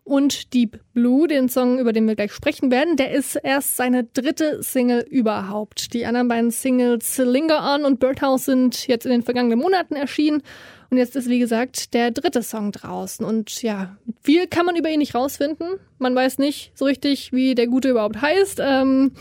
und 0.08 0.54
Deep 0.54 0.80
Blue, 0.94 1.28
den 1.28 1.50
Song, 1.50 1.80
über 1.80 1.92
den 1.92 2.08
wir 2.08 2.16
gleich 2.16 2.32
sprechen 2.32 2.72
werden, 2.72 2.96
der 2.96 3.12
ist 3.12 3.36
erst 3.36 3.76
seine 3.76 4.06
dritte 4.06 4.64
Single 4.64 5.06
überhaupt. 5.10 5.94
Die 5.94 6.06
anderen 6.06 6.30
beiden 6.30 6.50
Singles 6.50 7.18
Linger 7.18 7.76
On 7.76 7.86
und 7.86 8.00
Birdhouse 8.00 8.46
sind 8.46 8.88
jetzt 8.88 9.06
in 9.06 9.12
den 9.12 9.24
vergangenen 9.24 9.60
Monaten 9.60 9.96
erschienen. 9.96 10.42
Und 10.90 10.98
jetzt 10.98 11.18
ist, 11.18 11.28
wie 11.28 11.40
gesagt, 11.40 11.94
der 11.94 12.12
dritte 12.12 12.42
Song 12.42 12.72
draußen. 12.72 13.26
Und 13.26 13.62
ja, 13.62 13.98
viel 14.24 14.48
kann 14.48 14.66
man 14.66 14.78
über 14.78 14.90
ihn 14.90 15.00
nicht 15.00 15.14
rausfinden. 15.14 15.80
Man 16.00 16.16
weiß 16.16 16.38
nicht 16.38 16.72
so 16.74 16.86
richtig, 16.86 17.34
wie 17.34 17.56
der 17.56 17.68
Gute 17.68 17.90
überhaupt 17.90 18.22
heißt. 18.22 18.62
Ähm, 18.64 19.12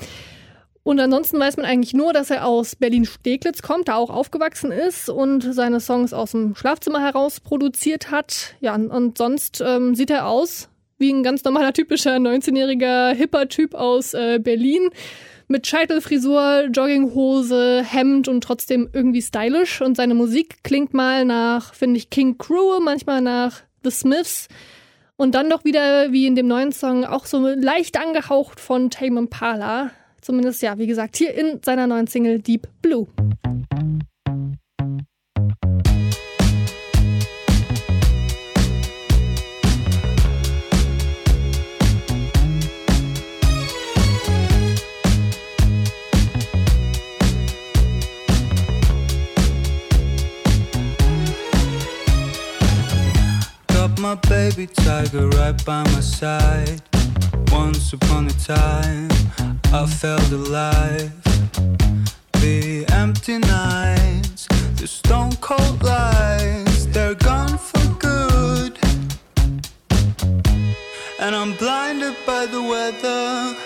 und 0.85 1.01
ansonsten 1.01 1.41
weiß 1.41 1.57
man 1.57 1.67
eigentlich 1.67 1.95
nur, 1.95 2.13
dass 2.13 2.31
er 2.31 2.47
aus 2.47 2.77
Berlin-Steglitz 2.77 3.61
kommt, 3.61 3.89
da 3.89 3.97
auch 3.97 4.11
aufgewachsen 4.11 4.71
ist 4.71 5.09
und 5.09 5.53
seine 5.53 5.81
Songs 5.81 6.13
aus 6.13 6.31
dem 6.31 6.55
Schlafzimmer 6.55 7.03
heraus 7.03 7.41
produziert 7.41 8.13
hat. 8.13 8.55
Ja, 8.61 8.77
und 8.77 9.19
sonst 9.19 9.61
ähm, 9.67 9.97
sieht 9.97 10.11
er 10.11 10.29
aus 10.29 10.69
wie 10.99 11.13
ein 11.13 11.23
ganz 11.23 11.45
normaler, 11.45 11.73
typischer 11.73 12.17
19-jähriger 12.17 13.15
hipper 13.15 13.49
Typ 13.49 13.75
aus 13.75 14.15
äh, 14.15 14.39
Berlin. 14.39 14.91
Mit 15.49 15.67
Scheitelfrisur, 15.67 16.69
Jogginghose, 16.73 17.85
Hemd 17.85 18.27
und 18.27 18.43
trotzdem 18.43 18.89
irgendwie 18.93 19.23
stylisch. 19.23 19.81
Und 19.81 19.97
seine 19.97 20.15
Musik 20.15 20.65
klingt 20.65 20.93
mal 20.93 21.25
nach, 21.25 21.73
finde 21.75 21.99
ich, 21.99 22.11
King 22.11 22.37
Crew, 22.37 22.81
manchmal 22.81 23.21
nach 23.21 23.61
The 23.85 23.91
Smiths. 23.91 24.49
Und 25.17 25.35
dann 25.35 25.49
doch 25.49 25.65
wieder, 25.65 26.13
wie 26.13 26.27
in 26.27 26.35
dem 26.35 26.49
neuen 26.49 26.73
Song, 26.73 27.05
auch 27.05 27.27
so 27.27 27.39
leicht 27.47 27.99
angehaucht 27.99 28.59
von 28.59 28.91
Tame 28.91 29.21
Impala. 29.21 29.91
Zumindest, 30.21 30.63
ja, 30.63 30.79
wie 30.79 30.89
gesagt, 30.89 31.17
hier 31.17 31.33
in 31.35 31.61
seiner 31.63 31.87
neuen 31.87 32.09
Single 32.09 32.41
Deep 32.41 32.67
Blue. 32.83 33.07
My 54.07 54.15
baby 54.29 54.69
tiger 54.69 55.27
right 55.31 55.65
by 55.65 55.83
my 55.83 55.99
side. 55.99 56.81
Once 57.51 57.93
upon 57.93 58.29
a 58.29 58.37
time, 58.57 59.11
I 59.73 59.85
felt 59.85 60.31
alive. 60.31 61.11
The 62.35 62.87
empty 63.03 63.39
nights, 63.39 64.47
the 64.77 64.87
stone 64.87 65.35
cold 65.49 65.83
lights, 65.83 66.87
they're 66.95 67.17
gone 67.31 67.59
for 67.59 67.85
good. 67.99 68.79
And 71.19 71.35
I'm 71.41 71.53
blinded 71.57 72.15
by 72.25 72.47
the 72.47 72.63
weather. 72.63 73.57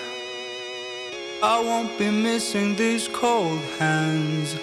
I 1.43 1.55
won't 1.67 1.91
be 1.99 2.09
missing 2.09 2.75
these 2.75 3.07
cold 3.09 3.61
hands. 3.77 4.55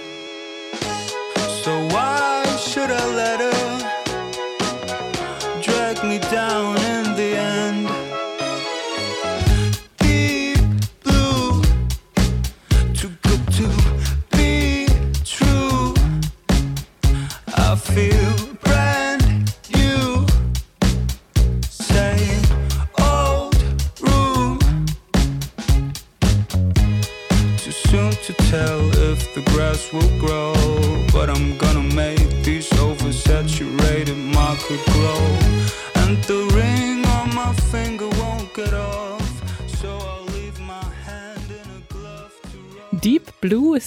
So 1.62 1.72
why 1.94 2.42
should 2.58 2.90
I 2.90 3.04
let 3.22 3.38
her? 3.40 3.57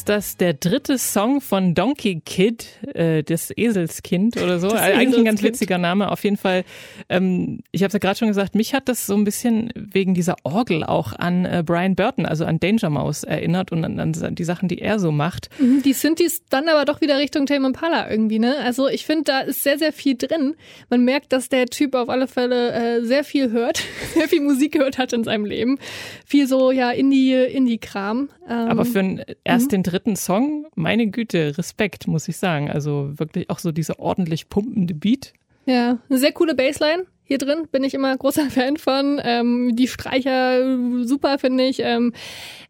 Ist 0.01 0.09
das 0.09 0.35
der 0.35 0.53
dritte 0.55 0.97
Song 0.97 1.41
von 1.41 1.75
Donkey 1.75 2.23
Kid, 2.25 2.65
äh, 2.95 3.21
das 3.21 3.51
Eselskind 3.55 4.35
oder 4.41 4.59
so. 4.59 4.69
Das 4.69 4.81
Eigentlich 4.81 5.19
ein 5.19 5.25
ganz 5.25 5.43
witziger 5.43 5.77
Name. 5.77 6.11
Auf 6.11 6.23
jeden 6.23 6.37
Fall, 6.37 6.63
ähm, 7.07 7.59
ich 7.71 7.83
habe 7.83 7.89
es 7.89 7.93
ja 7.93 7.99
gerade 7.99 8.17
schon 8.17 8.27
gesagt, 8.27 8.55
mich 8.55 8.73
hat 8.73 8.89
das 8.89 9.05
so 9.05 9.13
ein 9.13 9.25
bisschen 9.25 9.71
wegen 9.75 10.15
dieser 10.15 10.37
Orgel 10.41 10.83
auch 10.83 11.13
an 11.13 11.45
äh, 11.45 11.61
Brian 11.63 11.95
Burton, 11.95 12.25
also 12.25 12.45
an 12.45 12.59
Danger 12.59 12.89
Mouse 12.89 13.23
erinnert 13.23 13.71
und 13.71 13.85
an, 13.85 13.99
an 13.99 14.33
die 14.33 14.43
Sachen, 14.43 14.69
die 14.69 14.79
er 14.79 14.97
so 14.97 15.11
macht. 15.11 15.49
Mhm, 15.59 15.83
die 15.83 15.93
sind 15.93 16.17
dies 16.17 16.45
dann 16.49 16.67
aber 16.67 16.85
doch 16.85 17.01
wieder 17.01 17.19
Richtung 17.19 17.45
Tame 17.45 17.67
Impala 17.67 18.09
irgendwie, 18.09 18.39
ne? 18.39 18.55
Also 18.63 18.87
ich 18.87 19.05
finde, 19.05 19.25
da 19.25 19.41
ist 19.41 19.61
sehr, 19.61 19.77
sehr 19.77 19.93
viel 19.93 20.17
drin. 20.17 20.55
Man 20.89 21.05
merkt, 21.05 21.31
dass 21.31 21.47
der 21.47 21.67
Typ 21.67 21.93
auf 21.93 22.09
alle 22.09 22.27
Fälle 22.27 22.71
äh, 22.71 23.05
sehr 23.05 23.23
viel 23.23 23.51
hört, 23.51 23.83
sehr 24.15 24.27
viel 24.27 24.41
Musik 24.41 24.71
gehört 24.71 24.97
hat 24.97 25.13
in 25.13 25.23
seinem 25.23 25.45
Leben. 25.45 25.77
Viel 26.25 26.47
so, 26.47 26.71
ja, 26.71 26.89
Indie-Indie-Kram. 26.89 28.29
Ähm, 28.49 28.67
aber 28.67 28.85
für 28.85 28.99
ein 28.99 29.23
erst 29.43 29.67
mhm. 29.67 29.69
den 29.69 29.83
dritten 29.91 30.15
Song, 30.15 30.67
meine 30.75 31.07
Güte, 31.07 31.57
Respekt, 31.57 32.07
muss 32.07 32.27
ich 32.27 32.37
sagen. 32.37 32.69
Also 32.69 33.11
wirklich 33.17 33.49
auch 33.49 33.59
so 33.59 33.71
dieser 33.71 33.99
ordentlich 33.99 34.49
pumpende 34.49 34.93
Beat. 34.93 35.33
Ja, 35.65 35.99
eine 36.09 36.19
sehr 36.19 36.31
coole 36.31 36.55
Bassline 36.55 37.05
hier 37.23 37.37
drin, 37.37 37.67
bin 37.71 37.85
ich 37.85 37.93
immer 37.93 38.15
großer 38.17 38.49
Fan 38.49 38.75
von. 38.77 39.21
Ähm, 39.23 39.75
die 39.75 39.87
Streicher 39.87 40.77
super, 41.03 41.39
finde 41.39 41.63
ich. 41.63 41.79
Ähm, 41.79 42.13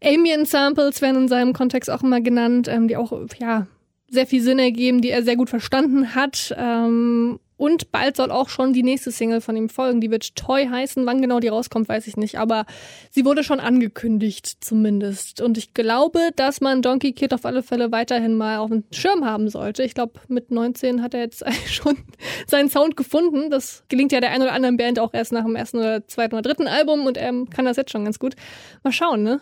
Ambient 0.04 0.48
Samples 0.48 1.02
werden 1.02 1.24
in 1.24 1.28
seinem 1.28 1.54
Kontext 1.54 1.90
auch 1.90 2.04
immer 2.04 2.22
genannt, 2.22 2.68
ähm, 2.68 2.88
die 2.88 2.96
auch, 2.96 3.12
ja, 3.40 3.66
sehr 4.08 4.28
viel 4.28 4.42
Sinn 4.42 4.60
ergeben, 4.60 5.02
die 5.02 5.10
er 5.10 5.24
sehr 5.24 5.36
gut 5.36 5.50
verstanden 5.50 6.14
hat. 6.14 6.54
Ähm, 6.58 7.40
und 7.62 7.92
bald 7.92 8.16
soll 8.18 8.32
auch 8.32 8.50
schon 8.50 8.74
die 8.74 8.82
nächste 8.82 9.12
Single 9.12 9.40
von 9.40 9.56
ihm 9.56 9.70
folgen. 9.70 10.02
Die 10.02 10.10
wird 10.10 10.36
Toy 10.36 10.66
heißen. 10.66 11.06
Wann 11.06 11.22
genau 11.22 11.40
die 11.40 11.50
rauskommt, 11.50 11.88
weiß 11.88 12.08
ich 12.08 12.18
nicht. 12.18 12.40
Aber 12.40 12.66
sie 13.12 13.24
wurde 13.24 13.44
schon 13.44 13.60
angekündigt, 13.60 14.64
zumindest. 14.64 15.42
Und 15.42 15.60
ich 15.60 15.76
glaube, 15.76 16.32
dass 16.36 16.60
man 16.60 16.82
Donkey 16.82 17.14
Kid 17.14 17.36
auf 17.36 17.46
alle 17.46 17.62
Fälle 17.62 17.92
weiterhin 17.92 18.34
mal 18.34 18.58
auf 18.58 18.72
dem 18.72 18.84
Schirm 18.92 19.26
haben 19.26 19.48
sollte. 19.48 19.84
Ich 19.84 19.94
glaube, 19.94 20.14
mit 20.28 20.50
19 20.50 21.04
hat 21.04 21.14
er 21.14 21.20
jetzt 21.20 21.46
schon 21.68 22.00
seinen 22.48 22.68
Sound 22.68 22.98
gefunden. 22.98 23.52
Das 23.52 23.84
gelingt 23.90 24.12
ja 24.12 24.22
der 24.22 24.32
einen 24.32 24.42
oder 24.42 24.54
anderen 24.54 24.78
Band 24.78 24.98
auch 24.98 25.14
erst 25.14 25.32
nach 25.32 25.44
dem 25.44 25.56
ersten 25.56 25.78
oder 25.78 26.08
zweiten 26.08 26.34
oder 26.34 26.42
dritten 26.42 26.68
Album 26.68 27.06
und 27.06 27.16
er 27.16 27.32
kann 27.54 27.66
das 27.66 27.78
jetzt 27.78 27.92
schon 27.92 28.06
ganz 28.06 28.18
gut. 28.18 28.34
Mal 28.82 28.92
schauen, 28.92 29.22
ne? 29.22 29.40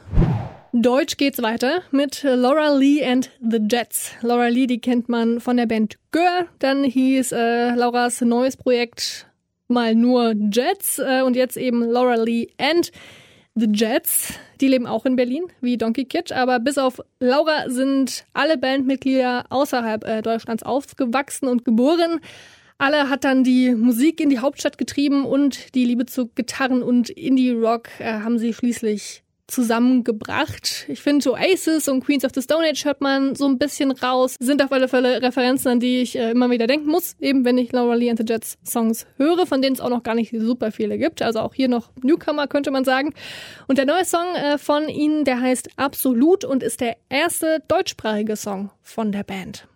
Deutsch 0.71 1.17
geht's 1.17 1.41
weiter 1.41 1.81
mit 1.89 2.21
Laura 2.21 2.77
Lee 2.77 3.03
and 3.03 3.31
the 3.41 3.57
Jets. 3.57 4.11
Laura 4.21 4.49
Lee, 4.49 4.67
die 4.67 4.79
kennt 4.79 5.09
man 5.09 5.39
von 5.39 5.57
der 5.57 5.65
Band 5.65 5.97
Gör. 6.11 6.45
Dann 6.59 6.83
hieß 6.83 7.31
äh, 7.31 7.73
Lauras 7.73 8.21
neues 8.21 8.55
Projekt 8.55 9.25
mal 9.67 9.95
nur 9.95 10.35
Jets 10.51 10.99
äh, 10.99 11.23
und 11.23 11.35
jetzt 11.35 11.57
eben 11.57 11.81
Laura 11.81 12.15
Lee 12.15 12.49
and 12.59 12.91
The 13.55 13.67
Jets. 13.73 14.35
Die 14.61 14.67
leben 14.67 14.85
auch 14.85 15.07
in 15.07 15.15
Berlin, 15.15 15.45
wie 15.59 15.75
Donkey 15.75 16.05
Kid, 16.05 16.31
aber 16.31 16.59
bis 16.59 16.77
auf 16.77 17.01
Laura 17.19 17.67
sind 17.69 18.25
alle 18.33 18.59
Bandmitglieder 18.59 19.45
außerhalb 19.49 20.03
äh, 20.03 20.21
Deutschlands 20.21 20.61
aufgewachsen 20.61 21.47
und 21.47 21.65
geboren. 21.65 22.19
Alle 22.77 23.09
hat 23.09 23.23
dann 23.23 23.43
die 23.43 23.73
Musik 23.73 24.21
in 24.21 24.29
die 24.29 24.39
Hauptstadt 24.39 24.77
getrieben 24.77 25.25
und 25.25 25.73
die 25.73 25.85
Liebe 25.85 26.05
zu 26.05 26.27
Gitarren 26.27 26.83
und 26.83 27.09
Indie-Rock 27.09 27.89
äh, 27.99 28.19
haben 28.19 28.37
sie 28.37 28.53
schließlich 28.53 29.23
zusammengebracht. 29.49 30.85
Ich 30.87 31.01
finde, 31.01 31.31
Oasis 31.31 31.87
und 31.87 32.03
Queens 32.03 32.25
of 32.25 32.31
the 32.33 32.41
Stone 32.41 32.67
Age 32.67 32.85
hört 32.85 33.01
man 33.01 33.35
so 33.35 33.47
ein 33.47 33.57
bisschen 33.57 33.91
raus. 33.91 34.35
Sind 34.39 34.63
auf 34.63 34.71
alle 34.71 34.87
Fälle 34.87 35.21
Referenzen, 35.21 35.71
an 35.71 35.79
die 35.79 36.01
ich 36.01 36.17
äh, 36.17 36.31
immer 36.31 36.49
wieder 36.49 36.67
denken 36.67 36.89
muss, 36.89 37.15
eben 37.19 37.45
wenn 37.45 37.57
ich 37.57 37.71
Laura 37.71 37.95
Lee 37.95 38.09
and 38.09 38.19
the 38.19 38.25
Jets 38.27 38.57
Songs 38.63 39.05
höre, 39.17 39.45
von 39.45 39.61
denen 39.61 39.75
es 39.75 39.81
auch 39.81 39.89
noch 39.89 40.03
gar 40.03 40.15
nicht 40.15 40.33
super 40.37 40.71
viele 40.71 40.97
gibt. 40.97 41.21
Also 41.21 41.39
auch 41.39 41.53
hier 41.53 41.67
noch 41.67 41.89
Newcomer, 42.01 42.47
könnte 42.47 42.71
man 42.71 42.85
sagen. 42.85 43.13
Und 43.67 43.77
der 43.77 43.85
neue 43.85 44.05
Song 44.05 44.35
äh, 44.35 44.57
von 44.57 44.87
ihnen, 44.89 45.25
der 45.25 45.41
heißt 45.41 45.69
Absolut 45.77 46.45
und 46.45 46.63
ist 46.63 46.81
der 46.81 46.97
erste 47.09 47.61
deutschsprachige 47.67 48.35
Song 48.35 48.71
von 48.81 49.11
der 49.11 49.23
Band. 49.23 49.67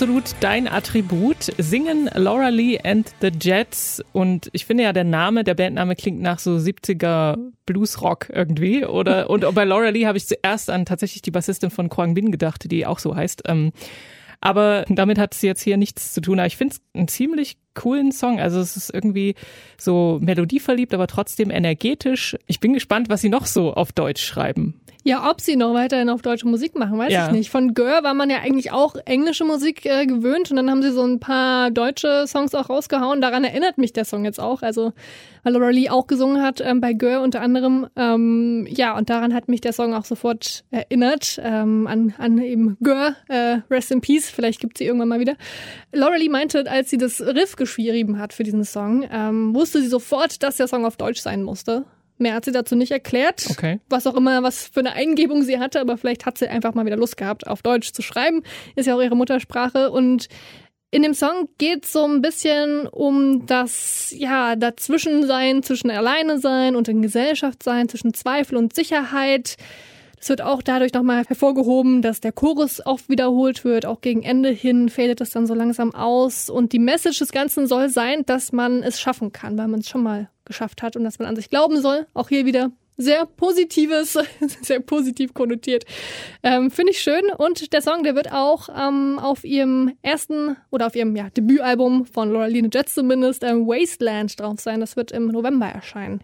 Absolut 0.00 0.34
dein 0.40 0.66
Attribut. 0.66 1.52
Singen 1.58 2.08
Laura 2.14 2.48
Lee 2.48 2.80
and 2.82 3.12
the 3.20 3.28
Jets. 3.38 4.02
Und 4.14 4.48
ich 4.52 4.64
finde 4.64 4.84
ja, 4.84 4.94
der 4.94 5.04
Name, 5.04 5.44
der 5.44 5.52
Bandname 5.52 5.94
klingt 5.94 6.22
nach 6.22 6.38
so 6.38 6.52
70er 6.56 7.36
Bluesrock 7.66 8.30
irgendwie. 8.30 8.86
Oder, 8.86 9.28
und 9.30 9.44
bei 9.54 9.64
Laura 9.64 9.90
Lee 9.90 10.06
habe 10.06 10.16
ich 10.16 10.26
zuerst 10.26 10.70
an 10.70 10.86
tatsächlich 10.86 11.20
die 11.20 11.30
Bassistin 11.30 11.68
von 11.68 11.90
Kwang 11.90 12.14
Bin 12.14 12.32
gedacht, 12.32 12.70
die 12.70 12.86
auch 12.86 12.98
so 12.98 13.14
heißt. 13.14 13.42
Ähm, 13.44 13.72
aber 14.40 14.86
damit 14.88 15.18
hat 15.18 15.34
es 15.34 15.42
jetzt 15.42 15.60
hier 15.60 15.76
nichts 15.76 16.14
zu 16.14 16.22
tun. 16.22 16.38
Aber 16.38 16.46
ich 16.46 16.56
finde 16.56 16.76
es 16.76 16.80
einen 16.94 17.08
ziemlich 17.08 17.58
coolen 17.74 18.10
Song. 18.10 18.40
Also 18.40 18.58
es 18.58 18.78
ist 18.78 18.94
irgendwie 18.94 19.34
so 19.76 20.18
melodieverliebt, 20.22 20.94
aber 20.94 21.08
trotzdem 21.08 21.50
energetisch. 21.50 22.38
Ich 22.46 22.58
bin 22.58 22.72
gespannt, 22.72 23.10
was 23.10 23.20
sie 23.20 23.28
noch 23.28 23.44
so 23.44 23.74
auf 23.74 23.92
Deutsch 23.92 24.24
schreiben. 24.24 24.80
Ja, 25.02 25.30
ob 25.30 25.40
sie 25.40 25.56
noch 25.56 25.72
weiterhin 25.72 26.10
auf 26.10 26.20
deutsche 26.20 26.46
Musik 26.46 26.74
machen, 26.76 26.98
weiß 26.98 27.12
ja. 27.12 27.26
ich 27.26 27.32
nicht. 27.32 27.50
Von 27.50 27.72
Gör 27.72 28.02
war 28.02 28.12
man 28.12 28.28
ja 28.28 28.38
eigentlich 28.38 28.70
auch 28.70 28.96
englische 29.06 29.44
Musik 29.44 29.86
äh, 29.86 30.04
gewöhnt 30.04 30.50
und 30.50 30.56
dann 30.56 30.70
haben 30.70 30.82
sie 30.82 30.92
so 30.92 31.02
ein 31.02 31.20
paar 31.20 31.70
deutsche 31.70 32.26
Songs 32.26 32.54
auch 32.54 32.68
rausgehauen. 32.68 33.22
Daran 33.22 33.44
erinnert 33.44 33.78
mich 33.78 33.94
der 33.94 34.04
Song 34.04 34.24
jetzt 34.26 34.38
auch. 34.38 34.62
Also, 34.62 34.92
weil 35.42 35.54
Laura 35.54 35.70
Lee 35.70 35.88
auch 35.88 36.06
gesungen 36.06 36.42
hat 36.42 36.60
ähm, 36.60 36.82
bei 36.82 36.92
Gör 36.92 37.22
unter 37.22 37.40
anderem. 37.40 37.86
Ähm, 37.96 38.66
ja, 38.68 38.96
und 38.96 39.08
daran 39.08 39.32
hat 39.32 39.48
mich 39.48 39.62
der 39.62 39.72
Song 39.72 39.94
auch 39.94 40.04
sofort 40.04 40.64
erinnert. 40.70 41.40
Ähm, 41.42 41.86
an, 41.86 42.14
an 42.18 42.38
eben 42.38 42.76
Gör, 42.82 43.16
äh, 43.28 43.60
Rest 43.70 43.90
in 43.92 44.02
Peace. 44.02 44.30
Vielleicht 44.30 44.60
gibt 44.60 44.76
sie 44.76 44.84
irgendwann 44.84 45.08
mal 45.08 45.20
wieder. 45.20 45.36
Laura 45.92 46.16
Lee 46.16 46.28
meinte, 46.28 46.70
als 46.70 46.90
sie 46.90 46.98
das 46.98 47.22
Riff 47.22 47.56
geschrieben 47.56 48.18
hat 48.18 48.34
für 48.34 48.42
diesen 48.42 48.64
Song, 48.64 49.08
ähm, 49.10 49.54
wusste 49.54 49.80
sie 49.80 49.88
sofort, 49.88 50.42
dass 50.42 50.56
der 50.56 50.68
Song 50.68 50.84
auf 50.84 50.98
Deutsch 50.98 51.20
sein 51.20 51.42
musste. 51.42 51.86
Mehr 52.20 52.34
hat 52.34 52.44
sie 52.44 52.52
dazu 52.52 52.76
nicht 52.76 52.92
erklärt. 52.92 53.46
Okay. 53.50 53.80
Was 53.88 54.06
auch 54.06 54.14
immer, 54.14 54.42
was 54.42 54.68
für 54.68 54.80
eine 54.80 54.92
Eingebung 54.92 55.42
sie 55.42 55.58
hatte, 55.58 55.80
aber 55.80 55.96
vielleicht 55.96 56.26
hat 56.26 56.38
sie 56.38 56.48
einfach 56.48 56.74
mal 56.74 56.86
wieder 56.86 56.96
Lust 56.96 57.16
gehabt, 57.16 57.46
auf 57.46 57.62
Deutsch 57.62 57.92
zu 57.92 58.02
schreiben. 58.02 58.42
Ist 58.76 58.86
ja 58.86 58.94
auch 58.94 59.00
ihre 59.00 59.16
Muttersprache. 59.16 59.90
Und 59.90 60.28
in 60.90 61.02
dem 61.02 61.14
Song 61.14 61.48
geht 61.58 61.84
es 61.84 61.92
so 61.92 62.04
ein 62.04 62.20
bisschen 62.20 62.86
um 62.86 63.46
das, 63.46 64.12
ja, 64.16 64.56
Dazwischensein, 64.56 65.62
zwischen 65.62 65.90
alleine 65.90 66.38
sein 66.38 66.76
und 66.76 66.88
in 66.88 67.00
Gesellschaft 67.00 67.62
sein, 67.62 67.88
zwischen 67.88 68.12
Zweifel 68.12 68.56
und 68.56 68.74
Sicherheit. 68.74 69.56
Es 70.20 70.28
wird 70.28 70.42
auch 70.42 70.60
dadurch 70.62 70.92
nochmal 70.92 71.24
hervorgehoben, 71.26 72.02
dass 72.02 72.20
der 72.20 72.32
Chorus 72.32 72.84
oft 72.84 73.08
wiederholt 73.08 73.64
wird. 73.64 73.86
Auch 73.86 74.02
gegen 74.02 74.22
Ende 74.22 74.50
hin 74.50 74.90
fädelt 74.90 75.20
es 75.22 75.30
dann 75.30 75.46
so 75.46 75.54
langsam 75.54 75.94
aus. 75.94 76.50
Und 76.50 76.72
die 76.72 76.78
Message 76.78 77.18
des 77.18 77.32
Ganzen 77.32 77.66
soll 77.66 77.88
sein, 77.88 78.24
dass 78.26 78.52
man 78.52 78.82
es 78.82 79.00
schaffen 79.00 79.32
kann, 79.32 79.56
weil 79.56 79.68
man 79.68 79.80
es 79.80 79.88
schon 79.88 80.02
mal 80.02 80.28
geschafft 80.44 80.82
hat 80.82 80.96
und 80.96 81.04
dass 81.04 81.18
man 81.18 81.26
an 81.26 81.36
sich 81.36 81.48
glauben 81.48 81.80
soll. 81.80 82.06
Auch 82.12 82.28
hier 82.28 82.44
wieder 82.44 82.70
sehr 83.00 83.24
positives, 83.24 84.18
sehr 84.60 84.80
positiv 84.80 85.32
konnotiert. 85.32 85.84
Ähm, 86.42 86.70
Finde 86.70 86.92
ich 86.92 87.00
schön. 87.00 87.30
Und 87.38 87.72
der 87.72 87.80
Song, 87.80 88.02
der 88.02 88.14
wird 88.14 88.30
auch 88.30 88.68
ähm, 88.76 89.18
auf 89.18 89.44
ihrem 89.44 89.96
ersten 90.02 90.56
oder 90.70 90.86
auf 90.86 90.94
ihrem 90.94 91.16
ja, 91.16 91.30
Debütalbum 91.30 92.04
von 92.04 92.30
Laura 92.30 92.46
Lee 92.46 92.68
Jets 92.70 92.94
zumindest 92.94 93.42
ähm, 93.42 93.66
Wasteland 93.66 94.38
drauf 94.38 94.60
sein. 94.60 94.80
Das 94.80 94.96
wird 94.96 95.12
im 95.12 95.28
November 95.28 95.66
erscheinen. 95.66 96.20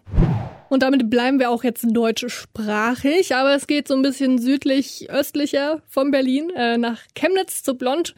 Und 0.69 0.83
damit 0.83 1.09
bleiben 1.09 1.39
wir 1.39 1.49
auch 1.49 1.63
jetzt 1.63 1.85
deutschsprachig, 1.89 3.35
aber 3.35 3.55
es 3.55 3.67
geht 3.67 3.87
so 3.87 3.95
ein 3.95 4.01
bisschen 4.01 4.37
südlich, 4.37 5.09
östlicher 5.09 5.81
von 5.87 6.11
Berlin 6.11 6.49
äh, 6.55 6.77
nach 6.77 6.99
Chemnitz 7.15 7.63
zu 7.63 7.75
Blond. 7.75 8.15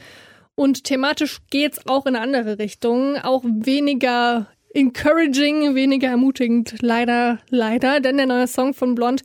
Und 0.56 0.84
thematisch 0.84 1.40
geht's 1.50 1.88
auch 1.88 2.06
in 2.06 2.16
eine 2.16 2.24
andere 2.24 2.60
Richtung, 2.60 3.18
auch 3.18 3.44
weniger 3.46 4.48
encouraging, 4.74 5.76
weniger 5.76 6.10
ermutigend, 6.10 6.76
leider, 6.82 7.40
leider, 7.50 8.00
denn 8.00 8.18
der 8.18 8.26
neue 8.26 8.48
Song 8.48 8.74
von 8.74 8.96
Blond 8.96 9.24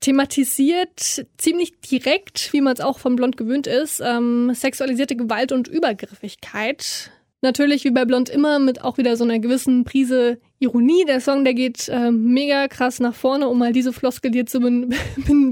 thematisiert 0.00 1.26
ziemlich 1.38 1.80
direkt, 1.80 2.52
wie 2.52 2.60
man 2.60 2.74
es 2.74 2.80
auch 2.80 2.98
von 2.98 3.16
Blond 3.16 3.36
gewöhnt 3.36 3.66
ist, 3.66 4.00
ähm, 4.04 4.52
sexualisierte 4.52 5.14
Gewalt 5.14 5.52
und 5.52 5.68
Übergriffigkeit. 5.68 7.12
Natürlich 7.40 7.84
wie 7.84 7.90
bei 7.90 8.04
Blond 8.04 8.28
immer 8.28 8.58
mit 8.58 8.82
auch 8.82 8.98
wieder 8.98 9.16
so 9.16 9.24
einer 9.24 9.38
gewissen 9.38 9.84
Prise 9.84 10.38
Ironie. 10.62 11.04
Der 11.04 11.20
Song, 11.20 11.44
der 11.44 11.54
geht 11.54 11.88
äh, 11.88 12.10
mega 12.10 12.68
krass 12.68 13.00
nach 13.00 13.14
vorne, 13.14 13.48
um 13.48 13.58
mal 13.58 13.72
diese 13.72 13.92
Floskel 13.92 14.32
hier 14.32 14.46
zu 14.46 14.60
ben 14.60 14.94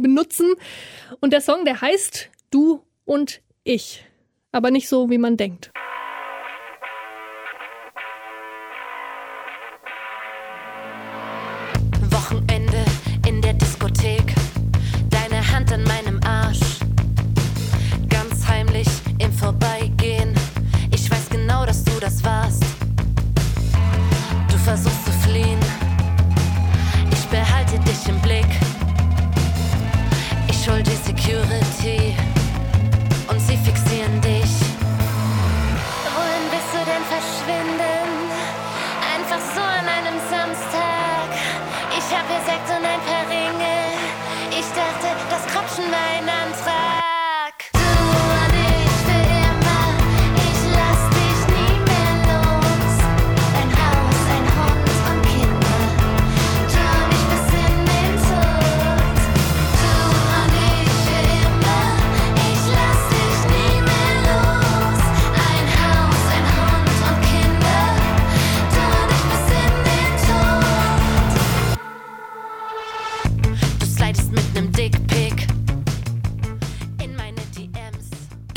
benutzen. 0.03 0.53
Und 1.21 1.33
der 1.33 1.41
Song, 1.41 1.65
der 1.65 1.81
heißt 1.81 2.31
Du 2.51 2.81
und 3.05 3.41
ich. 3.65 4.05
Aber 4.53 4.71
nicht 4.71 4.89
so, 4.89 5.11
wie 5.11 5.19
man 5.19 5.37
denkt. 5.37 5.71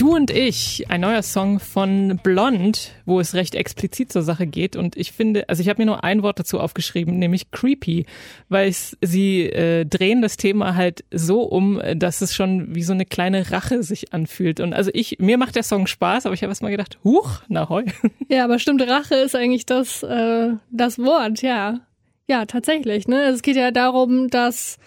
Du 0.03 0.13
und 0.17 0.31
ich, 0.31 0.83
ein 0.89 0.99
neuer 0.99 1.21
Song 1.21 1.61
von 1.61 2.19
Blond, 2.21 2.91
wo 3.05 3.21
es 3.21 3.35
recht 3.35 3.55
explizit 3.55 4.11
zur 4.11 4.21
Sache 4.21 4.45
geht. 4.45 4.75
Und 4.75 4.97
ich 4.97 5.13
finde, 5.13 5.47
also 5.47 5.61
ich 5.61 5.69
habe 5.69 5.81
mir 5.81 5.85
nur 5.85 6.03
ein 6.03 6.23
Wort 6.23 6.39
dazu 6.39 6.59
aufgeschrieben, 6.59 7.17
nämlich 7.19 7.51
creepy, 7.51 8.05
weil 8.49 8.69
sie 8.73 9.43
äh, 9.43 9.85
drehen 9.85 10.21
das 10.21 10.35
Thema 10.35 10.75
halt 10.75 11.05
so 11.13 11.43
um, 11.43 11.81
dass 11.95 12.19
es 12.19 12.35
schon 12.35 12.75
wie 12.75 12.83
so 12.83 12.91
eine 12.91 13.05
kleine 13.05 13.49
Rache 13.49 13.81
sich 13.81 14.11
anfühlt. 14.11 14.59
Und 14.59 14.73
also 14.73 14.91
ich, 14.93 15.19
mir 15.19 15.37
macht 15.37 15.55
der 15.55 15.63
Song 15.63 15.87
Spaß, 15.87 16.25
aber 16.25 16.35
ich 16.35 16.41
habe 16.41 16.51
erst 16.51 16.63
mal 16.63 16.69
gedacht, 16.69 16.99
huch, 17.05 17.39
na 17.47 17.69
heu. 17.69 17.85
Ja, 18.27 18.43
aber 18.43 18.59
stimmt, 18.59 18.81
Rache 18.81 19.15
ist 19.15 19.37
eigentlich 19.37 19.65
das, 19.65 20.03
äh, 20.03 20.49
das 20.69 20.99
Wort, 20.99 21.41
ja. 21.41 21.79
Ja, 22.27 22.43
tatsächlich, 22.45 23.07
ne? 23.07 23.23
Es 23.27 23.41
geht 23.41 23.55
ja 23.55 23.71
darum, 23.71 24.27
dass 24.27 24.79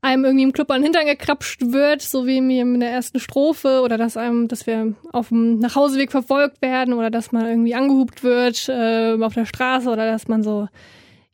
einem 0.00 0.24
irgendwie 0.24 0.44
im 0.44 0.52
Club 0.52 0.70
an 0.70 0.78
den 0.80 0.84
Hintern 0.84 1.06
gekrapscht 1.06 1.60
wird, 1.60 2.02
so 2.02 2.26
wie 2.26 2.40
mir 2.40 2.62
in 2.62 2.80
der 2.80 2.90
ersten 2.90 3.18
Strophe, 3.18 3.80
oder 3.82 3.98
dass 3.98 4.16
einem, 4.16 4.48
dass 4.48 4.66
wir 4.66 4.94
auf 5.12 5.28
dem 5.28 5.58
Nachhauseweg 5.58 6.10
verfolgt 6.10 6.62
werden, 6.62 6.94
oder 6.94 7.10
dass 7.10 7.32
man 7.32 7.46
irgendwie 7.46 7.74
angehupt 7.74 8.22
wird 8.22 8.68
äh, 8.68 9.16
auf 9.20 9.34
der 9.34 9.46
Straße, 9.46 9.90
oder 9.90 10.10
dass 10.10 10.28
man 10.28 10.42
so, 10.42 10.68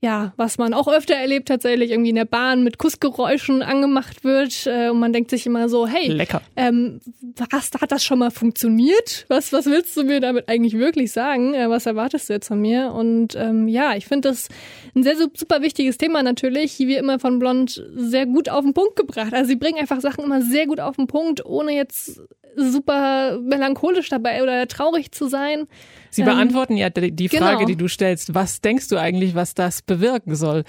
ja, 0.04 0.34
was 0.36 0.58
man 0.58 0.74
auch 0.74 0.86
öfter 0.86 1.14
erlebt 1.14 1.48
tatsächlich, 1.48 1.90
irgendwie 1.90 2.10
in 2.10 2.16
der 2.16 2.26
Bahn 2.26 2.62
mit 2.62 2.76
Kussgeräuschen 2.76 3.62
angemacht 3.62 4.22
wird, 4.22 4.66
äh, 4.66 4.90
und 4.90 5.00
man 5.00 5.14
denkt 5.14 5.30
sich 5.30 5.46
immer 5.46 5.70
so, 5.70 5.86
hey, 5.86 6.08
Lecker. 6.08 6.42
ähm, 6.56 7.00
was, 7.50 7.70
hat 7.80 7.90
das 7.90 8.04
schon 8.04 8.18
mal 8.18 8.30
funktioniert? 8.30 9.24
Was, 9.28 9.52
was 9.54 9.64
willst 9.64 9.96
du 9.96 10.04
mir 10.04 10.20
damit 10.20 10.48
eigentlich 10.50 10.76
wirklich 10.78 11.10
sagen? 11.10 11.54
Äh, 11.54 11.70
was 11.70 11.86
erwartest 11.86 12.28
du 12.28 12.34
jetzt 12.34 12.48
von 12.48 12.60
mir? 12.60 12.92
Und 12.92 13.34
ähm, 13.34 13.66
ja, 13.66 13.96
ich 13.96 14.06
finde 14.06 14.28
das 14.28 14.48
ein 14.94 15.02
sehr 15.02 15.16
su- 15.16 15.30
super 15.34 15.62
wichtiges 15.62 15.96
Thema 15.96 16.22
natürlich, 16.22 16.78
wie 16.80 16.96
immer 16.96 17.18
von 17.18 17.38
Blond 17.38 17.82
sehr 17.94 18.26
gut 18.26 18.50
auf 18.50 18.62
den 18.62 18.74
Punkt 18.74 18.96
gebracht. 18.96 19.32
Also 19.32 19.48
sie 19.48 19.56
bringen 19.56 19.78
einfach 19.78 20.00
Sachen 20.00 20.24
immer 20.24 20.42
sehr 20.42 20.66
gut 20.66 20.80
auf 20.80 20.96
den 20.96 21.06
Punkt, 21.06 21.46
ohne 21.46 21.72
jetzt 21.72 22.20
super 22.56 23.38
melancholisch 23.40 24.08
dabei 24.08 24.42
oder 24.42 24.66
traurig 24.68 25.12
zu 25.12 25.28
sein. 25.28 25.66
Sie 26.10 26.22
Ähm, 26.22 26.26
beantworten 26.28 26.76
ja 26.76 26.90
die, 26.90 27.12
die 27.12 27.28
Frage, 27.28 27.56
genau. 27.58 27.66
die 27.66 27.76
du 27.76 27.88
stellst. 27.88 28.34
Was 28.34 28.60
denkst 28.60 28.88
du 28.88 28.96
eigentlich, 28.96 29.34
was 29.34 29.54
das 29.54 29.82
bewirken 29.82 30.34
soll? 30.34 30.64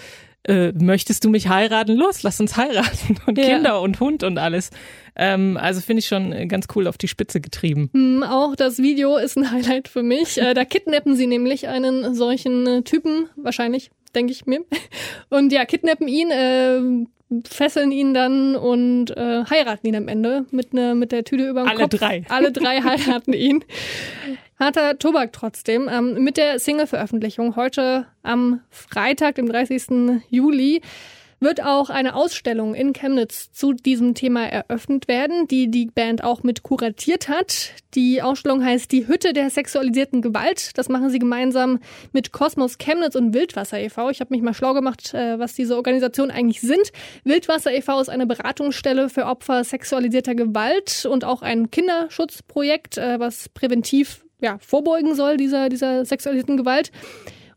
Äh, 0.48 0.74
möchtest 0.74 1.24
du 1.26 1.30
mich 1.30 1.50
heiraten? 1.50 1.96
Los, 1.96 2.22
lass 2.22 2.40
uns 2.40 2.56
heiraten. 2.56 3.18
Und 3.26 3.38
Ja. 3.38 3.46
Kinder 3.56 3.82
und 3.82 4.00
Hund 4.00 4.22
und 4.24 4.38
alles. 4.38 4.70
Ähm, 5.16 5.58
also 5.60 5.82
finde 5.82 6.02
ich 6.02 6.08
schon 6.08 6.32
äh, 6.34 6.46
ganz 6.46 6.68
cool 6.76 6.86
auf 6.88 7.00
die 7.00 7.08
Spitze 7.08 7.42
getrieben. 7.42 7.90
Hm, 7.94 8.22
Auch 8.22 8.56
das 8.56 8.78
Video 8.78 9.18
ist 9.18 9.38
ein 9.38 9.50
Highlight 9.52 9.88
für 9.88 10.04
mich. 10.04 10.40
Äh, 10.40 10.54
da 10.54 10.64
kidnappen 10.64 11.16
sie 11.16 11.26
nämlich 11.26 11.68
einen 11.68 12.14
solchen 12.14 12.68
äh, 12.68 12.82
Typen, 12.84 13.28
wahrscheinlich, 13.36 13.90
denke 14.14 14.34
ich 14.34 14.46
mir. 14.46 14.60
Und 15.32 15.52
ja, 15.52 15.66
kidnappen 15.66 16.08
ihn, 16.08 16.30
äh, 16.30 16.80
fesseln 17.48 17.92
ihn 17.92 18.14
dann 18.14 18.56
und 18.56 19.12
äh, 19.18 19.44
heiraten 19.50 19.88
ihn 19.88 19.96
am 19.96 20.08
Ende 20.08 20.46
mit, 20.52 20.74
ne, 20.74 20.96
mit 20.96 21.12
der 21.12 21.24
Tüte 21.24 21.48
über 21.48 21.64
dem 21.64 21.70
Alle 21.70 21.82
Kopf. 21.84 22.00
drei. 22.00 22.24
Alle 22.30 22.52
drei 22.52 22.82
heiraten 22.82 23.34
ihn. 23.34 23.64
Harter 24.60 24.98
Tobak 24.98 25.34
trotzdem. 25.34 25.90
Ähm, 25.92 26.24
mit 26.24 26.38
der 26.38 26.60
Single-Veröffentlichung 26.60 27.56
heute 27.56 28.06
am 28.24 28.62
Freitag, 28.70 29.36
dem 29.36 29.48
30. 29.48 30.22
Juli, 30.30 30.82
wird 31.40 31.64
auch 31.64 31.90
eine 31.90 32.16
Ausstellung 32.16 32.76
in 32.76 32.94
Chemnitz 32.94 33.52
zu 33.52 33.74
diesem 33.74 34.16
Thema 34.16 34.46
eröffnet 34.46 35.08
werden, 35.08 35.48
die 35.48 35.70
die 35.70 35.88
Band 35.88 36.24
auch 36.24 36.44
mit 36.44 36.64
kuratiert 36.64 37.30
hat. 37.30 37.72
Die 37.94 38.22
Ausstellung 38.22 38.64
heißt 38.64 38.92
Die 38.92 39.08
Hütte 39.08 39.34
der 39.34 39.50
sexualisierten 39.50 40.22
Gewalt. 40.22 40.78
Das 40.78 40.90
machen 40.90 41.10
sie 41.10 41.20
gemeinsam 41.20 41.80
mit 42.12 42.32
Kosmos 42.32 42.78
Chemnitz 42.78 43.16
und 43.16 43.34
Wildwasser 43.34 43.80
e.V. 43.80 44.10
Ich 44.10 44.20
habe 44.20 44.34
mich 44.34 44.42
mal 44.42 44.54
schlau 44.54 44.74
gemacht, 44.74 45.14
äh, 45.14 45.40
was 45.40 45.54
diese 45.54 45.76
Organisationen 45.76 46.32
eigentlich 46.32 46.62
sind. 46.62 46.92
Wildwasser 47.24 47.74
e.V. 47.74 48.02
ist 48.02 48.10
eine 48.10 48.26
Beratungsstelle 48.26 49.10
für 49.10 49.26
Opfer 49.26 49.64
sexualisierter 49.64 50.36
Gewalt 50.36 51.06
und 51.06 51.24
auch 51.24 51.42
ein 51.42 51.72
Kinderschutzprojekt, 51.72 52.98
äh, 52.98 53.20
was 53.20 53.50
präventiv 53.50 54.26
ja, 54.42 54.58
vorbeugen 54.60 55.16
soll 55.16 55.38
dieser, 55.38 55.70
dieser 55.70 56.06
sexualisierten 56.06 56.58
Gewalt. 56.58 56.92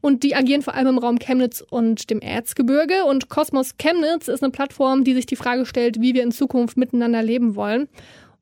Und 0.01 0.23
die 0.23 0.35
agieren 0.35 0.63
vor 0.63 0.75
allem 0.75 0.89
im 0.89 0.99
Raum 0.99 1.19
Chemnitz 1.19 1.65
und 1.69 2.11
dem 2.11 2.21
Erzgebirge. 2.21 3.05
Und 3.05 3.29
Kosmos 3.29 3.77
Chemnitz 3.79 4.29
ist 4.29 4.43
eine 4.43 4.53
Plattform, 4.53 5.05
die 5.05 5.15
sich 5.15 5.27
die 5.27 5.37
Frage 5.37 5.67
stellt, 5.67 6.01
wie 6.01 6.15
wir 6.15 6.23
in 6.23 6.33
Zukunft 6.33 6.77
miteinander 6.77 7.23
leben 7.23 7.57
wollen. 7.57 7.89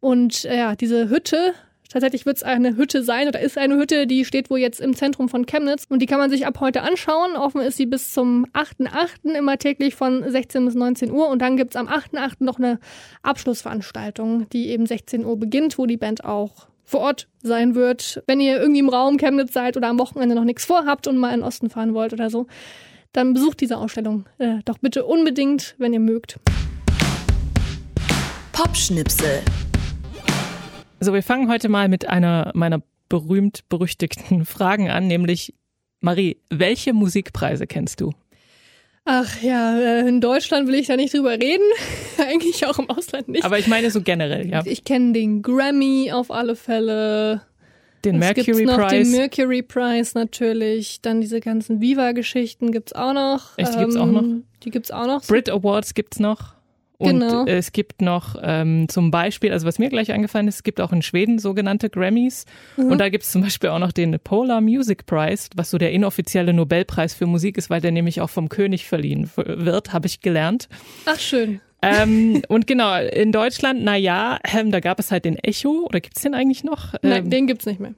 Und 0.01 0.45
äh, 0.45 0.59
ja, 0.59 0.77
diese 0.77 1.09
Hütte, 1.09 1.55
tatsächlich 1.89 2.27
wird 2.27 2.37
es 2.37 2.43
eine 2.43 2.77
Hütte 2.77 3.03
sein 3.03 3.29
oder 3.29 3.41
ist 3.41 3.57
eine 3.57 3.77
Hütte, 3.77 4.07
die 4.07 4.27
steht 4.27 4.51
wohl 4.51 4.59
jetzt 4.59 4.81
im 4.81 4.95
Zentrum 4.95 5.31
von 5.31 5.47
Chemnitz. 5.47 5.87
Und 5.89 6.01
die 6.01 6.07
kann 6.07 6.19
man 6.19 6.31
sich 6.31 6.47
ab 6.47 6.61
heute 6.61 6.83
anschauen. 6.83 7.37
Offen 7.37 7.63
ist 7.63 7.79
sie 7.79 7.87
bis 7.87 8.13
zum 8.13 8.47
8.8. 8.53 9.33
immer 9.35 9.57
täglich 9.57 9.95
von 9.95 10.29
16 10.29 10.67
bis 10.67 10.75
19 10.75 11.11
Uhr. 11.11 11.29
Und 11.29 11.41
dann 11.41 11.57
gibt's 11.57 11.77
am 11.77 11.89
8.8. 11.89 12.37
noch 12.41 12.59
eine 12.59 12.79
Abschlussveranstaltung, 13.23 14.49
die 14.51 14.69
eben 14.69 14.85
16 14.85 15.25
Uhr 15.25 15.39
beginnt, 15.39 15.79
wo 15.79 15.87
die 15.87 15.97
Band 15.97 16.25
auch 16.25 16.69
vor 16.87 17.01
Ort 17.01 17.29
sein 17.43 17.75
wird. 17.75 18.23
Wenn 18.27 18.41
ihr 18.41 18.59
irgendwie 18.59 18.81
im 18.81 18.89
Raum 18.89 19.19
Chemnitz 19.19 19.53
seid 19.53 19.77
oder 19.77 19.89
am 19.89 19.99
Wochenende 19.99 20.35
noch 20.35 20.45
nichts 20.45 20.65
vorhabt 20.65 21.07
und 21.07 21.19
mal 21.19 21.35
in 21.35 21.41
den 21.41 21.47
Osten 21.47 21.69
fahren 21.69 21.93
wollt 21.93 22.13
oder 22.13 22.31
so, 22.31 22.47
dann 23.13 23.35
besucht 23.35 23.61
diese 23.61 23.77
Ausstellung 23.77 24.27
äh, 24.39 24.59
doch 24.65 24.79
bitte 24.79 25.05
unbedingt, 25.05 25.75
wenn 25.79 25.93
ihr 25.93 26.01
mögt. 26.01 26.39
Popschnipsel. 28.53 29.43
So, 31.01 31.13
wir 31.13 31.23
fangen 31.23 31.51
heute 31.51 31.69
mal 31.69 31.89
mit 31.89 32.09
einer 32.09 32.53
meiner 32.55 32.81
berühmt-berüchtigten 33.09 34.45
Fragen 34.47 34.89
an, 34.89 35.07
nämlich 35.07 35.55
Marie, 36.01 36.39
welche 36.51 36.93
Musikpreise 36.93 37.67
kennst 37.67 38.01
du? 38.01 38.13
Ach 39.09 39.41
ja, 39.41 39.79
äh, 39.79 40.09
in 40.09 40.21
Deutschland 40.21 40.67
will 40.67 40.75
ich 40.75 40.89
da 40.89 40.97
nicht 40.97 41.15
drüber 41.15 41.31
reden. 41.31 41.65
Eigentlich 42.19 42.67
auch 42.67 42.79
im 42.81 42.91
Ausland 42.91 43.29
nicht. 43.29 43.45
Aber 43.45 43.57
ich 43.57 43.69
meine 43.69 43.93
so 43.93 44.03
generell, 44.03 44.51
ja. 44.51 44.63
ich 44.67 44.85
kenne 44.85 45.13
den 45.13 45.43
Grammy 45.43 46.11
auf 46.13 46.33
alle 46.33 46.57
Fälle. 46.57 47.43
Den 48.05 48.21
Es 48.21 48.35
gibt's 48.35 48.49
Mercury 48.49 48.65
noch 48.67 48.89
Prize. 48.89 49.03
den 49.05 49.11
Mercury 49.13 49.63
Prize 49.63 50.11
natürlich. 50.19 51.01
Dann 51.03 51.21
diese 51.21 51.39
ganzen 51.41 51.81
Viva-Geschichten 51.81 52.73
gibt's 52.73 52.93
auch 52.93 53.13
noch. 53.13 53.57
Ähm, 53.57 53.65
Echt, 53.65 53.75
die 53.75 53.79
gibt's 53.79 53.97
auch 53.97 54.07
noch? 54.07 54.25
Die 54.65 54.71
gibt's 54.71 54.91
auch 54.91 55.07
noch. 55.07 55.25
Brit 55.25 55.49
Awards 55.49 55.95
gibt's 55.95 56.19
noch. 56.19 56.56
Und 56.99 57.21
Genau. 57.21 57.45
es 57.45 57.73
gibt 57.73 58.01
noch 58.01 58.37
ähm, 58.43 58.89
zum 58.89 59.11
Beispiel, 59.11 59.53
also 59.53 59.67
was 59.67 59.79
mir 59.79 59.91
gleich 59.91 60.13
eingefallen 60.13 60.49
ist, 60.49 60.57
es 60.57 60.63
gibt 60.63 60.81
auch 60.81 60.93
in 60.93 61.03
Schweden 61.03 61.39
sogenannte 61.39 61.91
Grammys. 61.91 62.47
Mhm. 62.77 62.93
Und 62.93 62.99
da 62.99 63.09
gibt's 63.11 63.31
zum 63.33 63.43
Beispiel 63.43 63.71
auch 63.71 63.79
noch 63.79 63.93
den 63.93 64.19
Polar 64.19 64.61
Music 64.61 65.05
Prize, 65.07 65.49
was 65.55 65.71
so 65.71 65.79
der 65.79 65.93
inoffizielle 65.93 66.53
Nobelpreis 66.55 67.13
für 67.15 67.27
Musik 67.27 67.59
ist, 67.59 67.69
weil 67.71 67.81
der 67.81 67.93
nämlich 67.93 68.21
auch 68.21 68.31
vom 68.31 68.49
König 68.49 68.87
verliehen 68.87 69.31
wird, 69.37 69.93
habe 69.93 70.07
ich 70.07 70.21
gelernt. 70.21 70.69
Ach 71.05 71.19
schön. 71.21 71.61
ähm, 71.83 72.43
und 72.49 72.67
genau, 72.67 72.97
in 72.99 73.31
Deutschland, 73.33 73.81
na 73.83 73.97
ja, 73.97 74.39
ähm, 74.57 74.71
da 74.71 74.81
gab 74.81 74.99
es 74.99 75.11
halt 75.13 75.25
den 75.27 75.37
Echo, 75.37 75.85
oder 75.87 76.01
gibt's 76.01 76.23
den 76.23 76.35
eigentlich 76.35 76.65
noch? 76.65 76.95
Nein, 77.03 77.25
Ähm, 77.25 77.31
den 77.31 77.47
gibt's 77.47 77.67
nicht 77.67 77.81
mehr. 77.81 77.93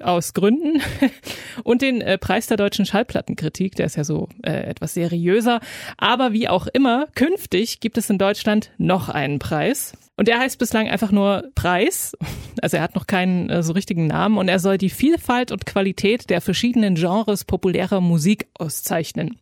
Aus 0.00 0.34
Gründen. 0.34 0.80
Und 1.64 1.82
den 1.82 2.00
äh, 2.00 2.18
Preis 2.18 2.46
der 2.46 2.56
deutschen 2.56 2.86
Schallplattenkritik, 2.86 3.74
der 3.74 3.86
ist 3.86 3.96
ja 3.96 4.04
so 4.04 4.28
äh, 4.42 4.50
etwas 4.50 4.94
seriöser. 4.94 5.60
Aber 5.96 6.32
wie 6.32 6.48
auch 6.48 6.66
immer, 6.66 7.06
künftig 7.14 7.80
gibt 7.80 7.98
es 7.98 8.10
in 8.10 8.18
Deutschland 8.18 8.70
noch 8.78 9.08
einen 9.08 9.38
Preis. 9.38 9.92
Und 10.16 10.26
der 10.26 10.40
heißt 10.40 10.58
bislang 10.58 10.88
einfach 10.88 11.12
nur 11.12 11.44
Preis. 11.54 12.16
Also 12.60 12.76
er 12.76 12.82
hat 12.82 12.96
noch 12.96 13.06
keinen 13.06 13.48
äh, 13.50 13.62
so 13.62 13.72
richtigen 13.72 14.08
Namen 14.08 14.36
und 14.36 14.48
er 14.48 14.58
soll 14.58 14.78
die 14.78 14.90
Vielfalt 14.90 15.52
und 15.52 15.64
Qualität 15.64 16.28
der 16.28 16.40
verschiedenen 16.40 16.96
Genres 16.96 17.44
populärer 17.44 18.00
Musik 18.00 18.48
auszeichnen. 18.54 19.38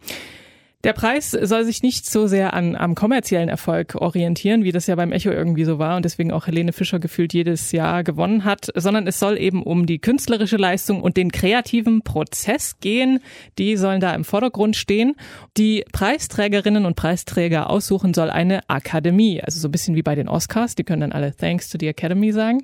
Der 0.87 0.93
Preis 0.93 1.33
soll 1.33 1.65
sich 1.65 1.83
nicht 1.83 2.09
so 2.09 2.29
sehr 2.29 2.55
an, 2.55 2.77
am 2.77 2.95
kommerziellen 2.95 3.49
Erfolg 3.49 3.97
orientieren, 3.97 4.63
wie 4.63 4.71
das 4.71 4.87
ja 4.87 4.95
beim 4.95 5.11
Echo 5.11 5.31
irgendwie 5.31 5.65
so 5.65 5.81
war 5.81 5.97
und 5.97 6.05
deswegen 6.05 6.31
auch 6.31 6.47
Helene 6.47 6.73
Fischer 6.73 7.01
gefühlt 7.01 7.35
jedes 7.35 7.73
Jahr 7.73 8.05
gewonnen 8.05 8.45
hat, 8.45 8.69
sondern 8.73 9.09
es 9.09 9.19
soll 9.19 9.37
eben 9.37 9.65
um 9.65 9.87
die 9.87 9.99
künstlerische 9.99 10.59
Leistung 10.59 11.03
und 11.03 11.17
den 11.17 11.33
kreativen 11.33 12.03
Prozess 12.03 12.79
gehen. 12.79 13.19
Die 13.59 13.77
sollen 13.77 14.01
da 14.01 14.15
im 14.15 14.23
Vordergrund 14.23 14.77
stehen. 14.77 15.17
Die 15.57 15.85
Preisträgerinnen 15.91 16.87
und 16.87 16.95
Preisträger 16.95 17.69
aussuchen 17.69 18.15
soll 18.15 18.31
eine 18.31 18.61
Akademie, 18.71 19.43
also 19.43 19.59
so 19.59 19.67
ein 19.67 19.73
bisschen 19.73 19.97
wie 19.97 20.03
bei 20.03 20.15
den 20.15 20.29
Oscars. 20.29 20.77
Die 20.77 20.85
können 20.85 21.01
dann 21.01 21.11
alle 21.11 21.35
Thanks 21.35 21.69
to 21.69 21.79
the 21.81 21.89
Academy 21.89 22.31
sagen. 22.31 22.63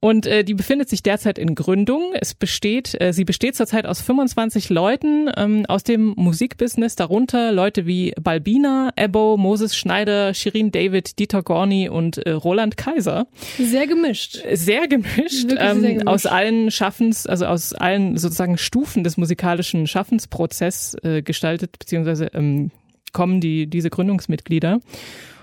Und 0.00 0.26
äh, 0.26 0.44
die 0.44 0.54
befindet 0.54 0.88
sich 0.88 1.02
derzeit 1.02 1.38
in 1.38 1.54
Gründung. 1.54 2.14
Es 2.18 2.32
besteht, 2.32 2.98
äh, 2.98 3.12
sie 3.12 3.26
besteht 3.26 3.54
zurzeit 3.54 3.84
aus 3.84 4.00
25 4.00 4.70
Leuten 4.70 5.30
ähm, 5.36 5.66
aus 5.66 5.84
dem 5.84 6.14
Musikbusiness, 6.16 6.96
darunter 6.96 7.52
Leute 7.52 7.84
wie 7.86 8.14
Balbina, 8.20 8.92
Ebbo, 8.96 9.36
Moses 9.36 9.76
Schneider, 9.76 10.32
Shirin 10.32 10.72
David, 10.72 11.18
Dieter 11.18 11.42
Gorni 11.42 11.90
und 11.90 12.16
äh, 12.16 12.30
Roland 12.30 12.78
Kaiser. 12.78 13.26
Sehr 13.58 13.86
gemischt. 13.86 14.42
Sehr 14.54 14.88
gemischt, 14.88 15.50
ähm, 15.58 15.80
sehr 15.80 15.90
gemischt. 15.90 16.06
aus 16.06 16.24
allen 16.24 16.70
Schaffens, 16.70 17.26
also 17.26 17.44
aus 17.44 17.74
allen 17.74 18.16
sozusagen 18.16 18.56
Stufen 18.56 19.04
des 19.04 19.18
musikalischen 19.18 19.86
Schaffensprozess 19.86 20.96
äh, 21.02 21.20
gestaltet, 21.20 21.78
beziehungsweise 21.78 22.30
ähm, 22.32 22.70
kommen 23.12 23.42
die 23.42 23.66
diese 23.66 23.90
Gründungsmitglieder. 23.90 24.80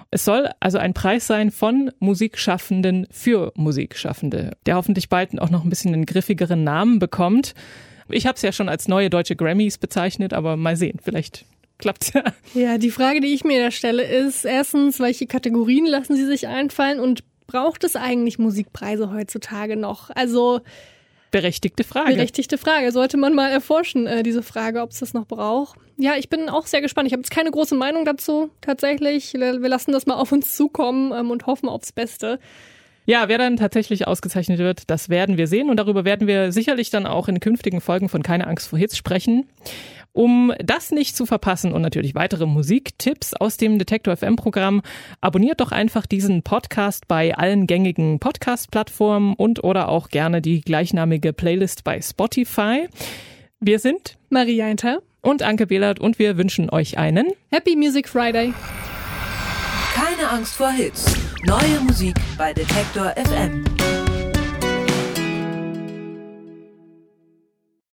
Es 0.10 0.24
soll 0.24 0.50
also 0.60 0.78
ein 0.78 0.94
Preis 0.94 1.28
sein 1.28 1.52
von 1.52 1.92
Musikschaffenden 2.00 3.08
für 3.12 3.52
Musikschaffende, 3.56 4.56
der 4.66 4.76
hoffentlich 4.76 5.10
bald 5.10 5.40
auch 5.42 5.50
noch 5.50 5.64
ein 5.64 5.70
bisschen 5.70 5.94
einen 5.94 6.06
griffigeren 6.06 6.64
Namen 6.64 7.00
bekommt. 7.00 7.54
Ich 8.10 8.26
habe 8.26 8.36
es 8.36 8.42
ja 8.42 8.52
schon 8.52 8.70
als 8.70 8.88
neue 8.88 9.10
deutsche 9.10 9.36
Grammys 9.36 9.78
bezeichnet, 9.78 10.34
aber 10.34 10.56
mal 10.56 10.78
sehen, 10.78 11.00
vielleicht 11.04 11.46
klappt's 11.78 12.14
ja. 12.14 12.24
Ja, 12.54 12.78
die 12.78 12.92
Frage, 12.92 13.20
die 13.20 13.34
ich 13.34 13.44
mir 13.44 13.62
da 13.62 13.72
stelle, 13.72 14.04
ist 14.04 14.46
erstens, 14.46 15.00
welche 15.00 15.28
Kategorien 15.28 15.86
lassen 15.86 16.16
Sie 16.16 16.26
sich 16.26 16.48
einfallen 16.48 17.00
und 17.00 17.24
braucht 17.48 17.84
es 17.84 17.96
eigentlich 17.96 18.40
Musikpreise 18.40 19.12
heutzutage 19.12 19.76
noch? 19.76 20.10
Also 20.10 20.62
Berechtigte 21.32 21.84
Frage. 21.84 22.14
berechtigte 22.14 22.58
Frage. 22.58 22.92
Sollte 22.92 23.18
man 23.18 23.34
mal 23.34 23.50
erforschen, 23.50 24.08
äh, 24.08 24.24
diese 24.24 24.44
Frage, 24.44 24.82
ob 24.82 24.92
es 24.92 25.00
das 25.00 25.14
noch 25.14 25.26
braucht. 25.26 25.78
Ja, 25.98 26.14
ich 26.16 26.30
bin 26.30 26.50
auch 26.50 26.68
sehr 26.68 26.82
gespannt. 26.82 27.08
Ich 27.08 27.14
habe 27.14 27.22
jetzt 27.22 27.32
keine 27.32 27.52
große 27.52 27.76
Meinung 27.76 28.06
dazu, 28.06 28.50
tatsächlich. 28.62 29.34
Wir 29.34 29.54
lassen 29.60 29.92
das 29.92 30.06
mal 30.06 30.16
auf 30.16 30.32
uns 30.32 30.56
zukommen 30.56 31.12
ähm, 31.12 31.32
und 31.32 31.46
hoffen 31.48 31.70
aufs 31.70 31.92
Beste. 31.92 32.40
Ja, 33.06 33.30
wer 33.30 33.38
dann 33.38 33.56
tatsächlich 33.56 34.06
ausgezeichnet 34.06 34.60
wird, 34.60 34.90
das 34.90 35.08
werden 35.08 35.38
wir 35.38 35.48
sehen 35.48 35.70
und 35.70 35.78
darüber 35.78 36.04
werden 36.04 36.28
wir 36.28 36.52
sicherlich 36.52 36.90
dann 36.90 37.06
auch 37.06 37.30
in 37.30 37.40
künftigen 37.40 37.80
Folgen 37.80 38.10
von 38.10 38.22
Keine 38.22 38.46
Angst 38.48 38.68
vor 38.68 38.78
Hits 38.78 38.98
sprechen. 38.98 39.48
Um 40.18 40.52
das 40.58 40.90
nicht 40.90 41.16
zu 41.16 41.28
verpassen 41.28 41.74
und 41.74 41.84
natürlich 41.84 42.16
weitere 42.16 42.48
Musiktipps 42.48 43.36
aus 43.36 43.58
dem 43.58 43.78
Detektor 43.78 44.18
FM 44.18 44.36
Programm, 44.36 44.82
abonniert 45.22 45.62
doch 45.62 45.72
einfach 45.72 46.08
diesen 46.08 46.42
Podcast 46.42 47.08
bei 47.08 47.36
allen 47.36 47.68
gängigen 47.68 48.18
Podcast-Plattformen 48.18 49.36
und 49.36 49.64
oder 49.64 49.90
auch 49.90 50.10
gerne 50.10 50.42
die 50.42 50.62
gleichnamige 50.62 51.34
Playlist 51.34 51.84
bei 51.84 52.02
Spotify. 52.02 52.88
Wir 53.60 53.78
sind 53.78 54.18
Maria 54.32 54.66
Einter, 54.66 55.04
und 55.22 55.44
Anke 55.44 55.68
Behlert 55.68 56.00
und 56.00 56.18
wir 56.18 56.36
wünschen 56.36 56.72
euch 56.72 56.98
einen 56.98 57.28
Happy 57.52 57.76
Music 57.76 58.10
Friday. 58.10 58.56
Keine 59.94 60.32
Angst 60.32 60.56
vor 60.56 60.72
Hits. 60.72 61.16
Neue 61.46 61.80
Musik 61.82 62.16
bei 62.40 62.54
Detektor 62.54 63.14
FM. 63.16 63.77